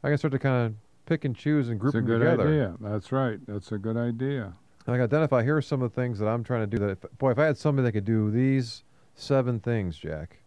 [0.04, 0.74] I can start to kind of
[1.06, 2.48] pick and choose and group That's them a good together.
[2.50, 2.76] idea.
[2.80, 3.40] That's right.
[3.48, 4.54] That's a good idea.
[4.88, 6.78] Like identify here are some of the things that I'm trying to do.
[6.78, 8.84] That if, boy, if I had somebody that could do these
[9.16, 10.38] seven things, Jack.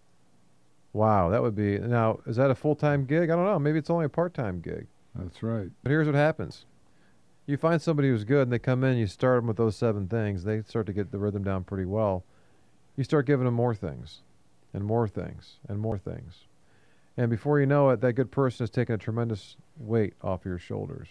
[0.92, 2.20] Wow, that would be now.
[2.26, 3.30] Is that a full time gig?
[3.30, 3.58] I don't know.
[3.58, 4.86] Maybe it's only a part time gig.
[5.14, 5.68] That's right.
[5.82, 6.66] But here's what happens:
[7.46, 8.96] you find somebody who's good, and they come in.
[8.96, 10.44] You start them with those seven things.
[10.44, 12.24] They start to get the rhythm down pretty well.
[12.96, 14.22] You start giving them more things,
[14.72, 16.46] and more things, and more things.
[17.16, 20.58] And before you know it, that good person has taken a tremendous weight off your
[20.58, 21.08] shoulders.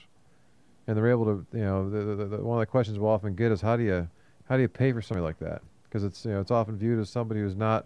[0.87, 3.35] And they're able to, you know, the, the, the, one of the questions we'll often
[3.35, 4.07] get is how do you,
[4.47, 5.61] how do you pay for somebody like that?
[5.83, 7.85] Because it's, you know, it's often viewed as somebody who's not,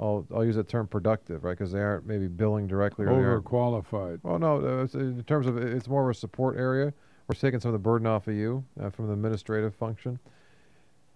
[0.00, 1.56] I'll, I'll use that term productive, right?
[1.56, 3.06] Because they aren't maybe billing directly.
[3.06, 4.20] Or Overqualified.
[4.22, 6.92] Well, no, uh, in terms of it's more of a support area.
[7.28, 10.18] We're taking some of the burden off of you uh, from the administrative function,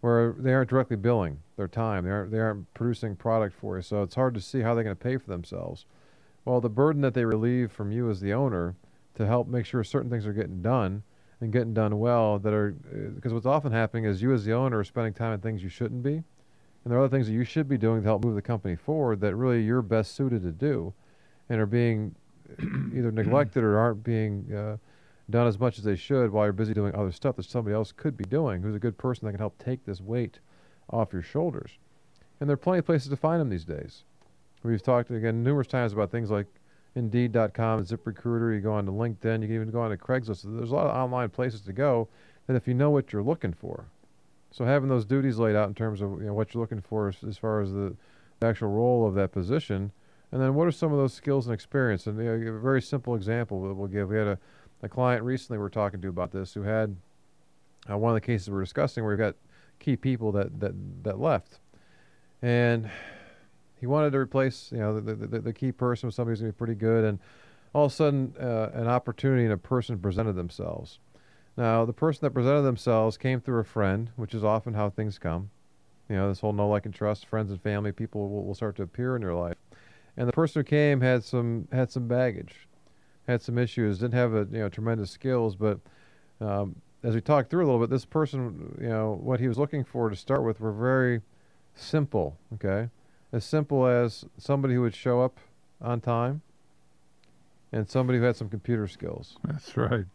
[0.00, 2.04] where they aren't directly billing their time.
[2.04, 4.84] They aren't they aren't producing product for you, so it's hard to see how they're
[4.84, 5.84] going to pay for themselves.
[6.46, 8.74] Well, the burden that they relieve from you as the owner
[9.18, 11.02] to help make sure certain things are getting done
[11.40, 12.70] and getting done well that are
[13.14, 15.62] because uh, what's often happening is you as the owner are spending time on things
[15.62, 16.24] you shouldn't be and
[16.92, 19.20] there are other things that you should be doing to help move the company forward
[19.20, 20.92] that really you're best suited to do
[21.48, 22.14] and are being
[22.94, 24.76] either neglected or aren't being uh,
[25.31, 27.92] done as much as they should while you're busy doing other stuff that somebody else
[27.92, 30.38] could be doing who's a good person that can help take this weight
[30.90, 31.72] off your shoulders.
[32.40, 34.05] And there are plenty of places to find them these days.
[34.62, 36.47] We've talked again numerous times about things like
[36.95, 38.55] Indeed.com, ZipRecruiter.
[38.55, 39.43] You go on to LinkedIn.
[39.43, 40.43] You can even go on to Craigslist.
[40.45, 42.09] There's a lot of online places to go
[42.47, 43.86] that if you know what you're looking for.
[44.51, 47.09] So having those duties laid out in terms of you know, what you're looking for
[47.09, 47.95] as, as far as the,
[48.41, 49.93] the, actual role of that position,
[50.32, 52.07] and then what are some of those skills and experience?
[52.07, 54.09] And you know, a very simple example that we'll give.
[54.09, 54.39] We had a,
[54.82, 56.97] a client recently we were talking to about this who had
[57.91, 59.34] uh, one of the cases we we're discussing where we've got
[59.78, 60.72] key people that, that,
[61.05, 61.61] that left
[62.43, 62.89] and
[63.81, 66.53] he wanted to replace you know the the, the key person with somebody who's going
[66.53, 67.18] to be pretty good, and
[67.72, 70.99] all of a sudden uh, an opportunity and a person presented themselves.
[71.57, 75.18] Now the person that presented themselves came through a friend, which is often how things
[75.18, 75.51] come.
[76.09, 78.76] You know, this whole know, like, and trust, friends and family, people will, will start
[78.76, 79.57] to appear in your life.
[80.16, 82.66] And the person who came had some had some baggage,
[83.26, 85.79] had some issues, didn't have a you know tremendous skills, but
[86.41, 89.59] um, as we talked through a little bit, this person, you know, what he was
[89.59, 91.20] looking for to start with were very
[91.74, 92.37] simple.
[92.55, 92.89] Okay,
[93.33, 95.39] as simple as somebody who would show up
[95.81, 96.43] on time,
[97.72, 99.37] and somebody who had some computer skills.
[99.45, 100.07] That's right.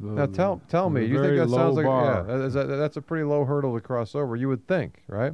[0.00, 2.24] The, now tell tell me, you think that sounds like bar.
[2.28, 4.36] yeah, that, that's a pretty low hurdle to cross over?
[4.36, 5.32] You would think, right?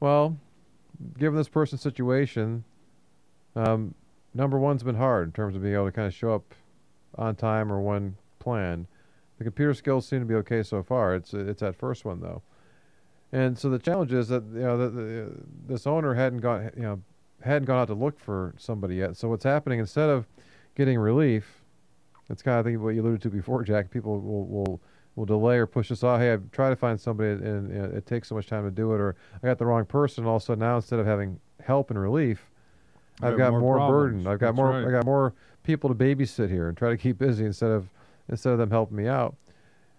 [0.00, 0.36] Well,
[1.18, 2.64] given this person's situation,
[3.54, 3.94] um,
[4.34, 6.54] number one's been hard in terms of being able to kind of show up
[7.16, 8.86] on time or when planned.
[9.38, 11.14] The computer skills seem to be okay so far.
[11.14, 12.42] It's it's that first one though,
[13.32, 15.32] and so the challenge is that you know the, the,
[15.66, 17.02] this owner hadn't gone you know
[17.42, 19.16] hadn't gone out to look for somebody yet.
[19.16, 20.26] So what's happening instead of
[20.74, 21.62] getting relief
[22.28, 23.90] it's kind of I think what you alluded to before, Jack.
[23.90, 24.80] People will will
[25.14, 26.20] will delay or push us off.
[26.20, 28.92] Hey, I try to find somebody, and, and it takes so much time to do
[28.92, 30.26] it, or I got the wrong person.
[30.26, 32.50] All of a sudden, now instead of having help and relief,
[33.22, 34.26] I've got more, more burden.
[34.26, 34.70] I've got That's more.
[34.70, 34.86] Right.
[34.86, 37.88] I got more people to babysit here and try to keep busy instead of
[38.28, 39.36] instead of them helping me out.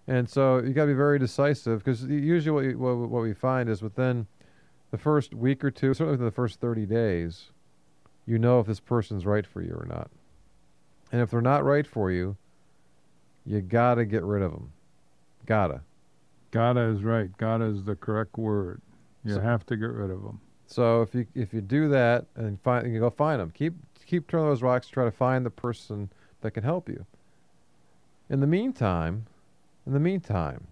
[0.08, 3.34] And so you got to be very decisive because usually what, you, what what we
[3.34, 4.26] find is within
[4.90, 7.50] the first week or two, certainly within the first 30 days,
[8.26, 10.10] you know if this person's right for you or not.
[11.12, 12.36] And if they're not right for you,
[13.44, 14.72] you gotta get rid of them.
[15.44, 15.82] Gotta.
[16.52, 17.34] Gotta is right.
[17.36, 18.80] Gotta is the correct word.
[19.24, 20.40] You so, have to get rid of them.
[20.66, 23.74] So if you if you do that and find you go find them, keep
[24.06, 24.88] keep turning those rocks.
[24.88, 27.04] Try to find the person that can help you.
[28.30, 29.26] In the meantime,
[29.88, 30.66] in the meantime,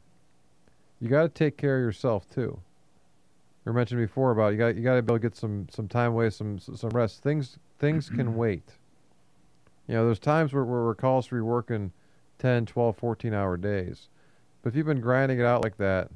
[1.00, 2.60] you got to take care of yourself too.
[3.64, 5.88] We mentioned before about you got you got to be able to get some some
[5.88, 7.22] time away, some some rest.
[7.22, 8.74] Things things can wait.
[9.88, 11.92] You know, there's times where, where we're calls to be working
[12.40, 14.08] 10, 12, 14 hour days.
[14.62, 16.10] But if you've been grinding it out like that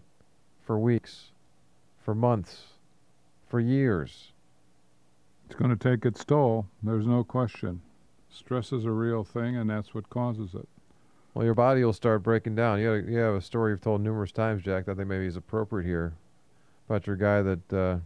[0.62, 1.30] for weeks,
[2.05, 2.64] for months,
[3.48, 4.32] for years,
[5.46, 6.66] it's going to take its toll.
[6.82, 7.80] There's no question.
[8.28, 10.68] Stress is a real thing, and that's what causes it.
[11.34, 12.80] Well, your body will start breaking down.
[12.80, 15.26] You have, you have a story you've told numerous times, Jack, that I think maybe
[15.26, 16.14] is appropriate here
[16.88, 17.98] about your guy that uh,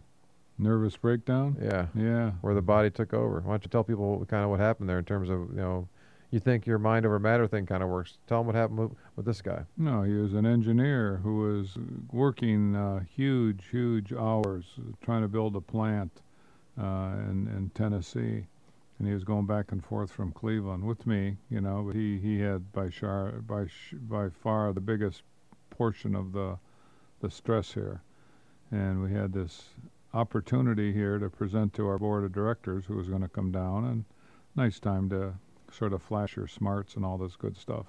[0.57, 1.57] Nervous breakdown?
[1.61, 1.87] Yeah.
[1.93, 2.31] Yeah.
[2.41, 3.41] Where the body took over.
[3.41, 5.87] Why don't you tell people kind of what happened there in terms of, you know,
[6.31, 8.17] you think your mind over matter thing kind of works.
[8.27, 9.63] Tell them what happened with, with this guy.
[9.77, 11.77] No, he was an engineer who was
[12.11, 14.65] working uh, huge, huge hours
[15.01, 16.11] trying to build a plant
[16.79, 18.45] uh, in, in Tennessee.
[18.97, 22.17] And he was going back and forth from Cleveland with me, you know, but he,
[22.17, 25.23] he had by, char, by, by far the biggest
[25.69, 26.57] portion of the,
[27.19, 28.01] the stress here.
[28.71, 29.65] And we had this
[30.13, 33.83] opportunity here to present to our board of directors who was going to come down
[33.85, 34.05] and
[34.55, 35.33] nice time to
[35.71, 37.87] sort of flash your smarts and all this good stuff.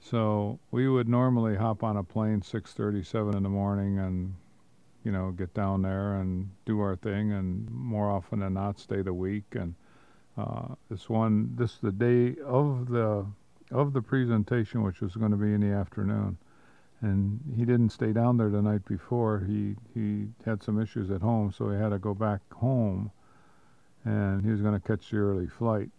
[0.00, 4.34] So we would normally hop on a plane 6:37 in the morning and
[5.02, 9.02] you know get down there and do our thing and more often than not stay
[9.02, 9.74] the week and
[10.36, 13.26] uh, this one this the day of the
[13.70, 16.36] of the presentation which was going to be in the afternoon
[17.04, 19.40] and he didn't stay down there the night before.
[19.46, 23.10] He he had some issues at home, so he had to go back home,
[24.04, 25.90] and he was going to catch the early flight.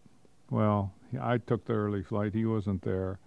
[0.49, 2.33] Well, he, I took the early flight.
[2.33, 3.19] He wasn't there.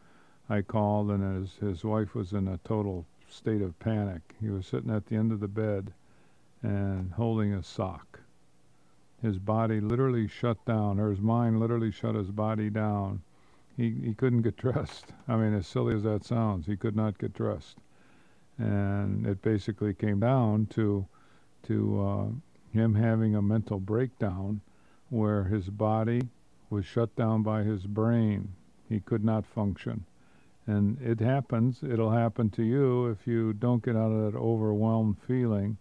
[0.49, 4.35] I called, and his his wife was in a total state of panic.
[4.41, 5.93] He was sitting at the end of the bed,
[6.63, 8.18] and holding a sock.
[9.23, 13.23] His body literally shut down, or his mind literally shut his body down
[13.79, 15.07] he, he couldn't get dressed.
[15.29, 17.79] I mean, as silly as that sounds, he could not get dressed.
[18.59, 21.07] And it basically came down to,
[21.69, 24.61] to uh, him having a mental breakdown
[25.11, 26.23] where his body
[26.69, 28.53] was shut down by his brain.
[28.89, 30.05] He could not function.
[30.67, 35.17] And it happens, it'll happen to you if you don't get out of that overwhelmed
[35.27, 35.79] feeling.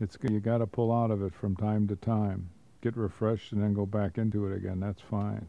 [0.00, 2.50] It's you got to pull out of it from time to time.
[2.82, 4.80] Get refreshed and then go back into it again.
[4.80, 5.48] That's fine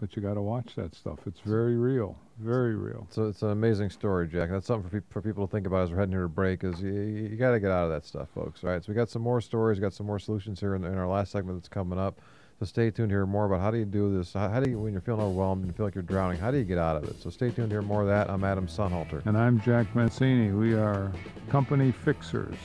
[0.00, 1.18] but you got to watch that stuff.
[1.26, 3.06] It's very real, very real.
[3.10, 4.50] So it's an amazing story, Jack.
[4.50, 6.64] That's something for, pe- for people to think about as we're heading here to break.
[6.64, 8.62] Is you, you got to get out of that stuff, folks.
[8.62, 8.84] All right.
[8.84, 11.32] So we got some more stories, got some more solutions here in, in, our last
[11.32, 12.20] segment that's coming up.
[12.58, 14.32] So stay tuned to hear more about how do you do this.
[14.32, 16.50] How, how, do you, when you're feeling overwhelmed and you feel like you're drowning, how
[16.50, 17.20] do you get out of it?
[17.20, 18.30] So stay tuned to hear more of that.
[18.30, 19.24] I'm Adam Sonnhalter.
[19.26, 20.52] And I'm Jack Mancini.
[20.52, 21.12] We are
[21.50, 22.56] company fixers.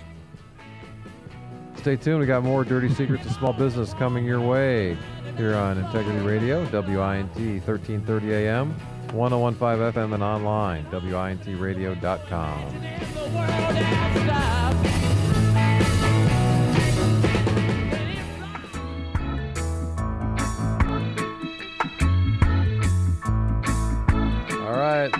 [1.81, 2.19] Stay tuned.
[2.19, 4.95] We got more Dirty Secrets of Small Business coming your way
[5.35, 8.75] here on Integrity Radio, WINT 1330 AM,
[9.13, 13.81] 1015 FM, and online, WINTradio.com.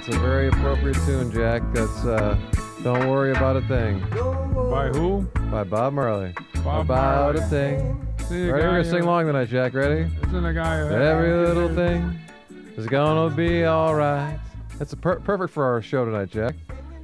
[0.03, 1.62] It's a very appropriate tune, Jack.
[1.74, 2.38] That's uh,
[2.84, 3.99] Don't Worry About a Thing.
[4.70, 5.22] By who?
[5.51, 6.34] By Bob Marley.
[6.64, 7.39] Bob About Marley.
[7.39, 8.07] a thing.
[8.28, 8.51] See, Ready?
[8.51, 9.74] We're gonna sing who- along tonight, Jack.
[9.74, 10.09] Ready?
[10.28, 12.20] Isn't a guy who Every little thing
[12.78, 14.39] is gonna be all right.
[14.78, 16.55] That's a per- perfect for our show tonight, Jack.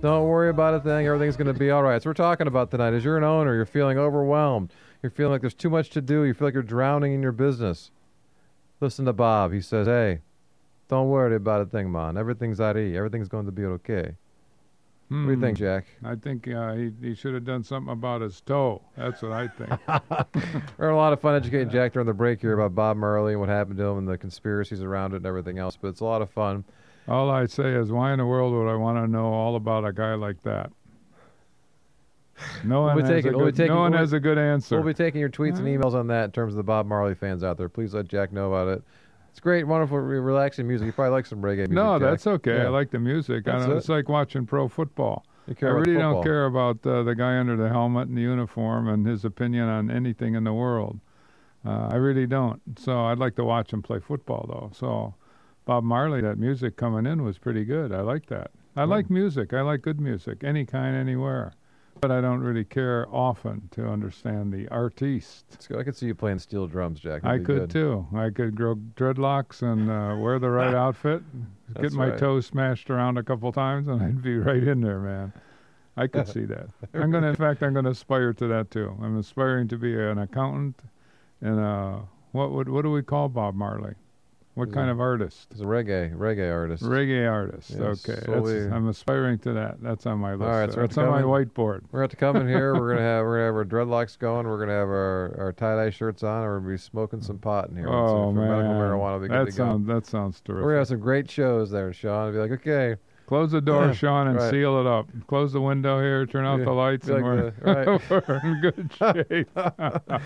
[0.02, 1.08] Don't worry about a thing.
[1.08, 2.02] Everything's gonna be all right.
[2.02, 5.42] So we're talking about tonight is you're an owner, you're feeling overwhelmed, you're feeling like
[5.42, 7.90] there's too much to do, you feel like you're drowning in your business.
[8.80, 9.52] Listen to Bob.
[9.54, 10.20] He says, "Hey,
[10.88, 12.16] don't worry about a thing, man.
[12.16, 12.96] Everything's ari.
[12.96, 14.16] Everything's going to be okay."
[15.10, 15.64] What do you think, Hmm.
[15.64, 15.86] Jack?
[16.04, 18.82] I think uh, he, he should have done something about his toe.
[18.98, 19.70] That's what I think.
[20.78, 23.40] We're a lot of fun educating Jack during the break here about Bob Marley and
[23.40, 25.78] what happened to him and the conspiracies around it and everything else.
[25.82, 26.66] But it's a lot of fun.
[27.08, 29.86] all I say is, why in the world would I want to know all about
[29.86, 30.72] a guy like that?
[32.66, 34.76] No We'll one, be has, a we'll taking- no one we'll- has a good answer.
[34.76, 37.16] We'll be taking your tweets and emails on that in terms of the Bob Marley
[37.16, 37.70] fans out there.
[37.70, 38.84] Please let Jack know about it.
[39.38, 40.88] It's great, wonderful, relaxing music.
[40.88, 41.70] You probably like some reggae music.
[41.70, 42.10] no, Jack.
[42.10, 42.58] that's okay.
[42.58, 42.64] Yeah.
[42.66, 43.48] I like the music.
[43.48, 43.78] I don't, it.
[43.78, 45.28] it's like watching pro football.
[45.48, 49.06] I really don't care about uh, the guy under the helmet and the uniform and
[49.06, 51.00] his opinion on anything in the world.
[51.64, 52.60] Uh, I really don't.
[52.80, 54.72] So I'd like to watch him play football, though.
[54.74, 55.14] So
[55.66, 57.92] Bob Marley, that music coming in was pretty good.
[57.92, 58.50] I like that.
[58.76, 58.90] I Hmm.
[58.90, 59.54] like music.
[59.54, 61.54] I like good music, any kind, anywhere.
[62.02, 65.68] But I don't really care often to understand the artiste.
[65.78, 67.24] I could see you playing steel drums, Jack.
[67.24, 67.70] I That'd be could good.
[67.70, 68.08] too.
[68.16, 71.24] I could grow dreadlocks and uh, wear the right outfit,
[71.82, 72.20] get my right.
[72.20, 75.34] toes smashed around a couple times, and I'd be right in there, man.
[75.96, 76.70] I could see that.
[76.94, 78.96] I'm gonna, in fact, I'm gonna aspire to that too.
[79.02, 80.82] I'm aspiring to be an accountant,
[81.42, 82.00] and uh,
[82.32, 83.96] what would what do we call Bob Marley?
[84.58, 85.48] What He's kind a- of artist?
[85.52, 86.82] He's a reggae reggae artist.
[86.84, 87.70] Reggae artist.
[87.70, 89.82] Yes, okay, I'm aspiring to that.
[89.82, 90.42] That's on my list.
[90.50, 91.82] right, so that's on my coming- whiteboard.
[91.92, 92.74] We're going to come in here.
[92.74, 94.48] We're gonna have we're gonna have our dreadlocks going.
[94.48, 96.42] We're gonna have our, our tie dye shirts on.
[96.44, 97.88] and We're gonna be smoking some pot in here.
[97.88, 99.58] Oh so man, medical marijuana, that good to go.
[99.66, 100.64] sounds that sounds terrific.
[100.64, 102.34] We're gonna have some great shows there, Sean.
[102.34, 102.96] Be like, okay,
[103.28, 104.50] Close the door, Yeah, Sean, and right.
[104.50, 105.10] seal it up.
[105.28, 108.10] Close the window here, turn out Yeah, the lights, and like we're, the- right.
[108.30, 110.22] we're in good shape.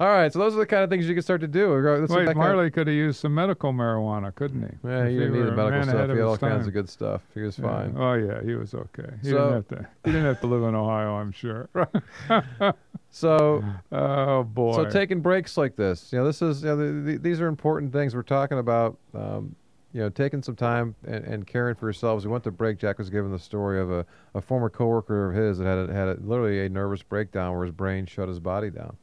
[0.00, 0.32] All right.
[0.32, 1.74] So those are the kind of things you can start to do.
[1.74, 4.88] Let's Wait, Marley could have used some medical marijuana, couldn't he?
[4.88, 5.94] Yeah, If he didn't need the medical stuff.
[6.10, 7.22] He had all his kinds of good stuff.
[7.34, 7.64] He was Yeah.
[7.66, 7.94] fine.
[7.96, 9.10] Oh yeah, he was okay.
[9.22, 9.88] He So- didn't have to.
[10.04, 11.68] He didn't have to live in Ohio, I'm sure.
[13.10, 14.74] So oh boy.
[14.74, 17.46] So taking breaks like this, you know, this is you know, the, the, these are
[17.46, 18.98] important things we're talking about.
[19.14, 19.56] Um,
[19.94, 22.26] you know, taking some time and, and caring for yourselves.
[22.26, 22.76] We went to break.
[22.78, 25.92] Jack was given the story of a, a former coworker of his that had a,
[25.92, 28.98] had a, literally a nervous breakdown where his brain shut his body down,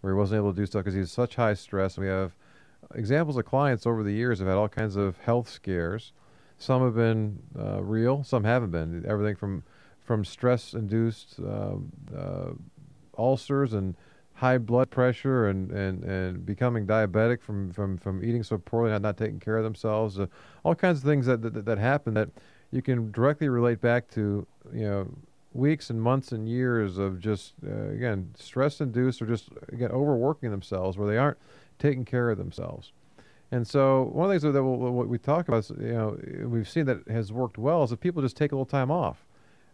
[0.00, 1.98] where he wasn't able to do stuff because he was such high stress.
[1.98, 2.34] We have
[2.94, 6.12] examples of clients over the years have had all kinds of health scares.
[6.58, 9.04] Some have been uh, real, some haven't been.
[9.06, 9.62] Everything from
[10.10, 12.50] from stress-induced um, uh,
[13.16, 13.94] ulcers and
[14.34, 19.02] high blood pressure and, and, and becoming diabetic from, from, from eating so poorly, not,
[19.02, 20.26] not taking care of themselves, uh,
[20.64, 22.28] all kinds of things that, that, that happen that
[22.72, 25.08] you can directly relate back to, you know,
[25.52, 30.50] weeks and months and years of just, uh, again, stress induced or just, again, overworking
[30.50, 31.38] themselves where they aren't
[31.78, 32.92] taking care of themselves.
[33.50, 36.18] And so one of the things that we'll, what we talk about, is, you know,
[36.46, 39.24] we've seen that has worked well is that people just take a little time off.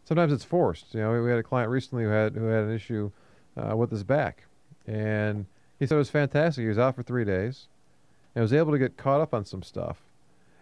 [0.04, 0.94] Sometimes it's forced.
[0.94, 3.10] You know, we- we had a client recently who had who had an issue
[3.56, 4.44] uh, with his back,
[4.86, 5.46] and
[5.78, 6.62] he said it was fantastic.
[6.62, 7.68] He was out for three days,
[8.34, 10.05] and was able to get caught up on some stuff.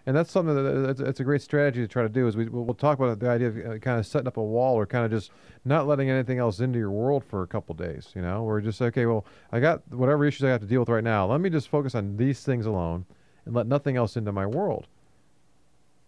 [0.06, 2.26] And that's something that it's, it's a great strategy to try to do.
[2.26, 4.74] Is we we'll, talk about the idea of uh, kind of setting up a wall
[4.74, 5.30] or kind of just
[5.64, 8.10] not letting anything else into your world for a couple days.
[8.14, 10.90] You know, where just okay, well, I got whatever issues I have to deal with
[10.90, 11.26] right now.
[11.26, 13.06] Let me just focus on these things alone,
[13.46, 14.86] and let nothing else into my world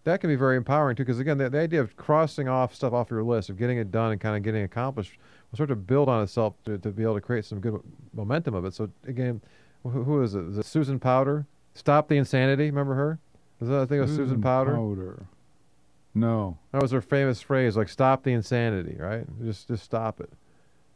[0.07, 2.93] that can be very empowering too because again the, the idea of crossing off stuff
[2.93, 5.19] off your list of getting it done and kind of getting accomplished
[5.51, 7.79] will start to build on itself to, to be able to create some good
[8.15, 9.41] momentum of it so again
[9.83, 10.45] who, who is it?
[10.47, 11.45] Is it susan Powter
[11.75, 13.19] stop the insanity remember her
[13.61, 15.27] is that, i think it was susan, Powter Powter.
[16.15, 16.59] No.
[16.73, 20.31] that was her famous phrase like stop the insanity right just just stop it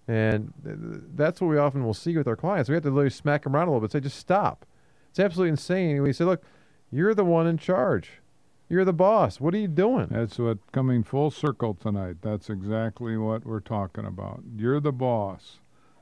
[0.09, 2.91] and th- th- that's what we often will see with our clients we have to
[2.91, 4.65] literally smack them around a little bit say just stop
[5.11, 6.43] it's absolutely insane we say look
[6.91, 8.21] you're the one in charge
[8.69, 12.17] you're the boss what are you doing That's what coming full circle tonight.
[12.23, 14.43] That's exactly what we're talking about.
[14.57, 15.59] You're the boss.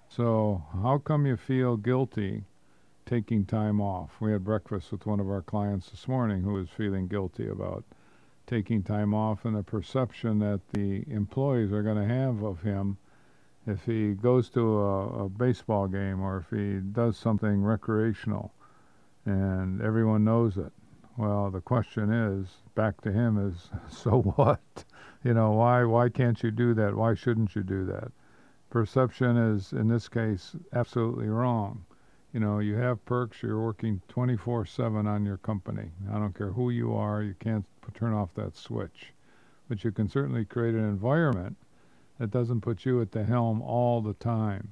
[0.09, 2.45] So how come you feel guilty
[3.09, 4.21] taking time off?
[4.21, 7.83] We had breakfast with one of our clients this morning who was feeling guilty about
[8.47, 12.99] taking time off and the perception that the employees are going to have of him
[13.67, 18.53] if he goes to a, a baseball game or if he does something recreational
[19.25, 20.73] and everyone knows it.
[21.17, 24.85] Well, the question is back to him is so what?
[25.25, 26.95] You know, why why can't you do that?
[26.95, 28.13] Why shouldn't you do that?
[28.69, 31.87] Perception is in this case absolutely wrong.
[32.39, 33.43] You know, you have perks.
[33.43, 35.91] You're working 24/7 on your company.
[36.09, 37.21] I don't care who you are.
[37.21, 37.65] You can't
[37.95, 39.13] turn off that switch,
[39.69, 41.57] but you can certainly create an environment
[42.21, 44.71] that doesn't put you at the helm all the time.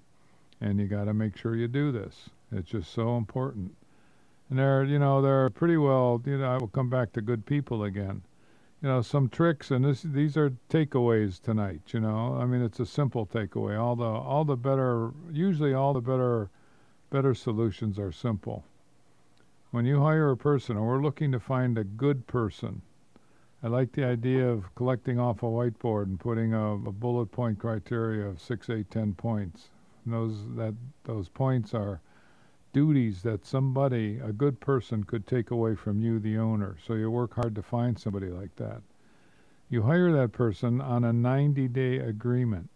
[0.60, 2.30] And you got to make sure you do this.
[2.52, 3.74] It's just so important.
[4.48, 7.46] And they're, you know, they're pretty well, you know, I will come back to good
[7.46, 8.22] people again.
[8.80, 11.80] You know, some tricks, and this, these are takeaways tonight.
[11.88, 13.76] You know, I mean, it's a simple takeaway.
[13.76, 16.48] All the, all the better, usually all the better,
[17.16, 18.62] better solutions are simple.
[19.70, 22.82] When you hire a person, and we're looking to find a good person,
[23.62, 27.58] I like the idea of collecting off a whiteboard and putting a, a bullet point
[27.58, 29.70] criteria of six, eight, ten points.
[30.04, 32.02] And those that those points are
[32.74, 36.76] duties that somebody, a good person, could take away from you, the owner.
[36.86, 38.82] So you work hard to find somebody like that.
[39.70, 42.68] You hire that person on a 90 day agreement.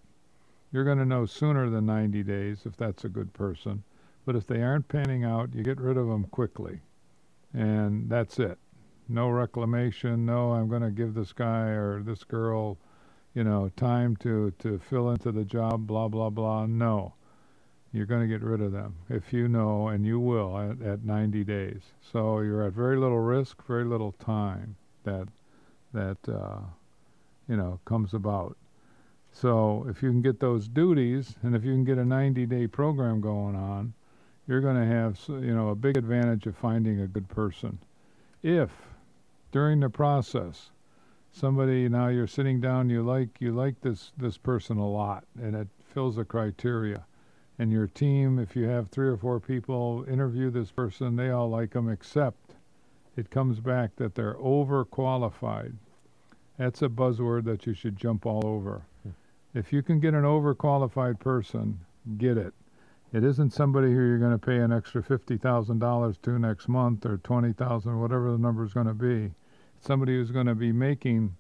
[0.73, 3.85] You're going to know sooner than 90 days if that's a good person.
[4.25, 6.81] But if they aren't panning out, you get rid of them quickly.
[7.53, 8.59] And that's it.
[9.09, 10.25] No reclamation.
[10.27, 12.79] No, I'm going to give this guy or this girl,
[13.35, 16.67] you know, time to, to fill into the job, blah, blah, blah.
[16.67, 17.15] No
[17.93, 21.05] you're going to get rid of them if you know, and you will at, at
[21.05, 21.83] 90 days.
[22.01, 25.29] So you're at very little risk, very little time that
[25.93, 26.61] that uh,
[27.49, 28.57] you know comes about.
[29.33, 33.21] So if you can get those duties, and if you can get a 90-day program
[33.21, 33.95] going on,
[34.51, 37.79] you're going to have you know a big advantage of finding a good person.
[38.43, 38.71] If
[39.53, 40.71] during the process
[41.33, 45.55] somebody now you're sitting down you like you like this this person a lot and
[45.55, 47.05] it fills the criteria
[47.61, 51.51] and your team, if you have three or four people interview this person, they all
[51.51, 52.55] like them, except
[53.19, 55.75] it comes back that they're overqualified.
[56.57, 58.81] That's a buzzword that you should jump all over.
[59.03, 59.11] Hmm.
[59.53, 61.81] If you can get an overqualified person,
[62.17, 62.55] get it.
[63.13, 66.69] It isn't somebody who you're going to pay an extra fifty thousand dollars to next
[66.69, 69.33] month or twenty thousand, whatever the number is going to be.
[69.77, 71.35] It's somebody who's going to be making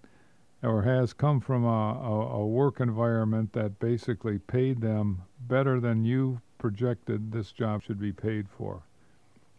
[0.64, 6.04] or has come from a, a, a, work environment that basically paid them better than
[6.04, 8.82] you projected this job should be paid for.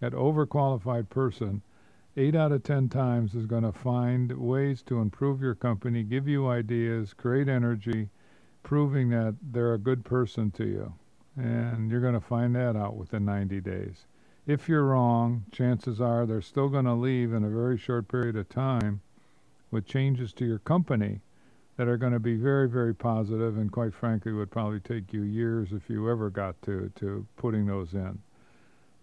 [0.01, 1.61] That overqualified person,
[2.17, 6.27] eight out of ten times, is going to find ways to improve your company, give
[6.27, 8.09] you ideas, create energy,
[8.63, 10.93] proving that they're a good person to you.
[11.37, 14.05] And you're going to find that out within 90 days.
[14.45, 18.35] If you're wrong, chances are they're still going to leave in a very short period
[18.35, 19.01] of time
[19.69, 21.21] with changes to your company
[21.77, 25.21] that are going to be very, very positive and quite frankly would probably take you
[25.21, 28.19] years if you ever got to, to putting those in.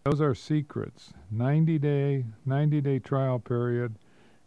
[0.05, 1.13] Those are secrets.
[1.31, 3.97] 90 day 90 day trial period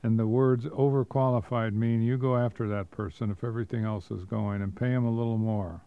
[0.03, 4.61] and the words overqualified mean you go after that person if everything else is going
[4.61, 5.81] and pay them a little more.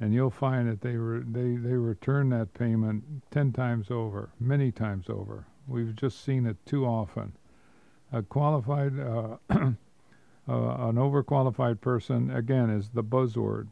[0.00, 4.72] And you'll find that they, re- they, they return that payment 10 times over, many
[4.72, 5.46] times over.
[5.68, 7.32] We've just seen it too often
[8.12, 9.72] a qualified, uh, uh,
[10.48, 13.68] an overqualified person, again, is the buzzword.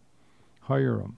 [0.60, 1.16] Hire them.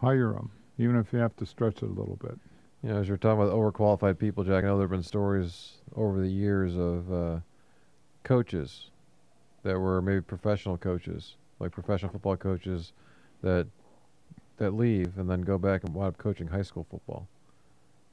[0.00, 2.38] Hire them, even if you have to stretch it a little bit.
[2.82, 5.78] You know, as you're talking about overqualified people, Jack, I know there have been stories
[5.96, 7.40] over the years of uh,
[8.22, 8.90] coaches
[9.64, 12.92] that were maybe professional coaches, like professional football coaches
[13.42, 13.66] that
[14.58, 17.26] that leave and then go back and wind up coaching high school football.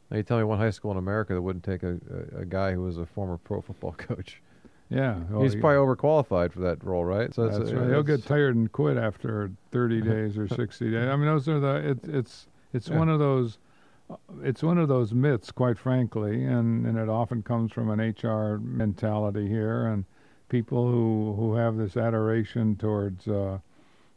[0.10, 1.98] Now you tell me one high school in America that wouldn't take a,
[2.38, 4.42] a, a guy who was a former pro football coach.
[4.90, 7.34] Yeah, well, he's probably overqualified for that role, right?
[7.34, 7.90] So that's, right.
[7.90, 11.08] He'll get tired and quit after 30 days or 60 days.
[11.08, 13.00] I mean, those are the it, it's it's yeah.
[13.00, 13.58] one of those
[14.44, 18.60] it's one of those myths, quite frankly, and and it often comes from an HR
[18.60, 20.06] mentality here and
[20.50, 23.28] people who who have this adoration towards.
[23.28, 23.60] Uh,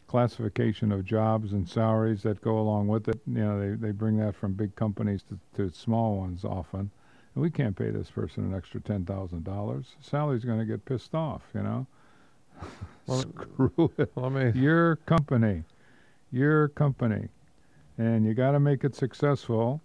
[0.09, 3.21] classification of jobs and salaries that go along with it.
[3.27, 6.91] You know, they, they bring that from big companies to, to small ones often.
[7.35, 9.95] And we can't pay this person an extra ten thousand dollars.
[10.01, 11.43] Salary's going to get pissed off.
[11.55, 11.87] You know.
[13.07, 14.13] Well, Screw it.
[14.17, 14.53] Well, me.
[14.55, 15.63] Your company,
[16.31, 17.29] your company,
[17.97, 19.81] and you got to make it successful.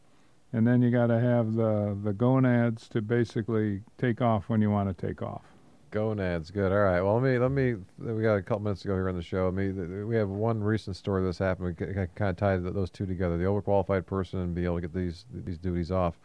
[0.51, 4.69] And then you got to have the the gonads to basically take off when you
[4.69, 5.52] want to take off.
[5.93, 6.71] Gonads, good.
[6.71, 7.01] All right.
[7.01, 7.75] Well, let me let me.
[7.99, 9.47] We got a couple minutes to go here on the show.
[9.47, 11.75] I mean, we have one recent story that's happened.
[11.79, 14.93] We kind of tied those two together: the overqualified person and be able to get
[14.95, 16.17] these these duties off.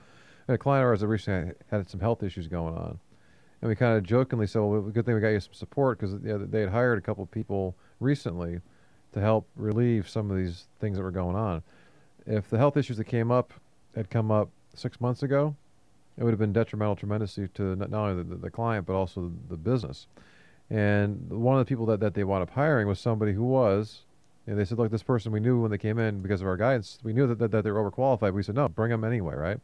[0.47, 2.99] And a client of ours that recently had some health issues going on,
[3.61, 6.15] and we kind of jokingly said, "Well, good thing we got you some support because
[6.15, 8.63] you know, they had hired a couple of people recently
[9.13, 11.63] to help relieve some of these things that were going on.
[12.25, 13.53] If the health issues that came up
[13.95, 15.55] had come up six months ago,
[16.19, 19.57] it would have been detrimental tremendously to not only the, the client but also the,
[19.57, 20.07] business.
[20.69, 24.03] And one of the people that, that they wound up hiring was somebody who was,
[24.47, 26.57] and they said, look, this person we knew when they came in because of our
[26.57, 28.33] guidance, we knew that, that, that they were overqualified.
[28.33, 29.61] We said, no, bring them anyway, right?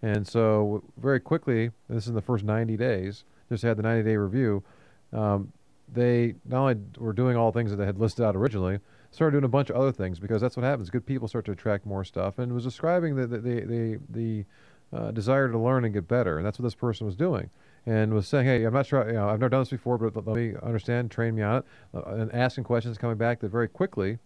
[0.00, 4.08] And so, very quickly, this is in the first 90 days, just had the 90
[4.08, 4.62] day review.
[5.12, 5.52] Um,
[5.92, 8.78] they not only were doing all things that they had listed out originally,
[9.10, 10.90] started doing a bunch of other things because that's what happens.
[10.90, 14.44] Good people start to attract more stuff, and was describing the the the the, the
[14.92, 17.50] uh, desire to learn and get better, and that's what this person was doing,
[17.86, 20.26] and was saying, "Hey, I'm not sure, you know, I've never done this before, but
[20.26, 21.64] let me understand, train me on it,"
[21.94, 24.18] uh, and asking questions, coming back that very quickly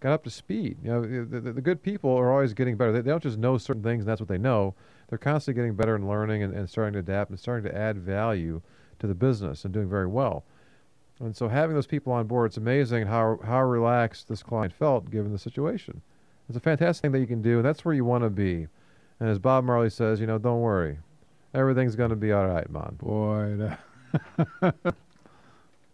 [0.00, 0.78] got up to speed.
[0.82, 2.90] You know, the, the, the good people are always getting better.
[2.90, 4.74] They, they, don't just know certain things and that's what they know.
[5.08, 7.98] They're constantly getting better and learning and, and starting to adapt and starting to add
[7.98, 8.62] value
[8.98, 10.44] to the business and doing very well.
[11.20, 15.10] And so having those people on board, it's amazing how how relaxed this client felt
[15.10, 16.00] given the situation.
[16.48, 18.68] It's a fantastic thing that you can do, and that's where you want to be.
[19.20, 20.98] And as Bob Marley says, you know, don't worry,
[21.54, 22.96] everything's going to be all right, man.
[22.98, 23.76] Boy,